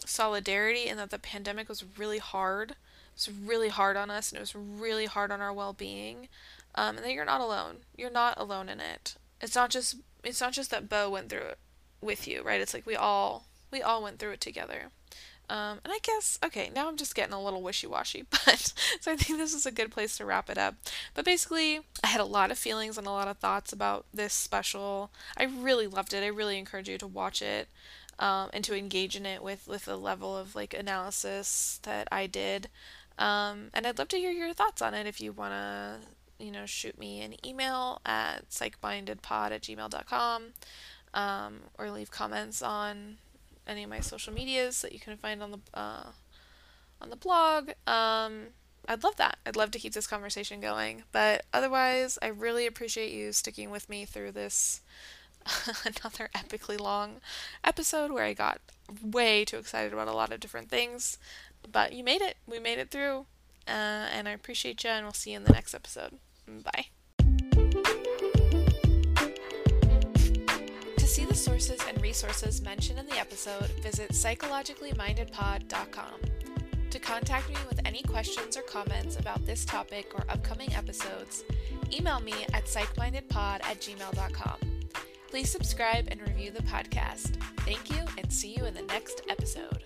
[0.04, 2.72] solidarity and that the pandemic was really hard.
[2.72, 2.76] It
[3.14, 6.28] was really hard on us and it was really hard on our well-being.
[6.74, 7.78] Um, and that you're not alone.
[7.96, 9.16] You're not alone in it.
[9.40, 11.58] It's not just it's not just that Bo went through it
[12.00, 12.60] with you, right?
[12.60, 14.90] It's like we all we all went through it together.
[15.48, 19.12] Um, and I guess, okay, now I'm just getting a little wishy washy, but so
[19.12, 20.74] I think this is a good place to wrap it up.
[21.14, 24.32] But basically, I had a lot of feelings and a lot of thoughts about this
[24.32, 25.10] special.
[25.36, 26.24] I really loved it.
[26.24, 27.68] I really encourage you to watch it
[28.18, 32.26] um, and to engage in it with, with a level of like analysis that I
[32.26, 32.68] did.
[33.18, 36.50] Um, and I'd love to hear your thoughts on it if you want to, you
[36.50, 40.42] know, shoot me an email at psychmindedpod at gmail.com
[41.14, 43.16] um, or leave comments on
[43.66, 46.10] any of my social medias that you can find on the uh,
[47.00, 47.70] on the blog.
[47.86, 48.48] Um,
[48.88, 49.38] I'd love that.
[49.44, 51.02] I'd love to keep this conversation going.
[51.12, 54.80] But otherwise, I really appreciate you sticking with me through this
[55.84, 57.16] another epically long
[57.64, 58.60] episode where I got
[59.02, 61.18] way too excited about a lot of different things.
[61.70, 62.36] But you made it.
[62.46, 63.26] We made it through.
[63.68, 66.18] Uh, and I appreciate you, and we'll see you in the next episode.
[66.46, 66.86] Bye.
[71.06, 76.20] See the sources and resources mentioned in the episode, visit psychologicallymindedpod.com.
[76.90, 81.44] To contact me with any questions or comments about this topic or upcoming episodes,
[81.92, 84.58] email me at psychmindedpod at gmail.com.
[85.28, 87.36] Please subscribe and review the podcast.
[87.60, 89.82] Thank you, and see you in the next episode.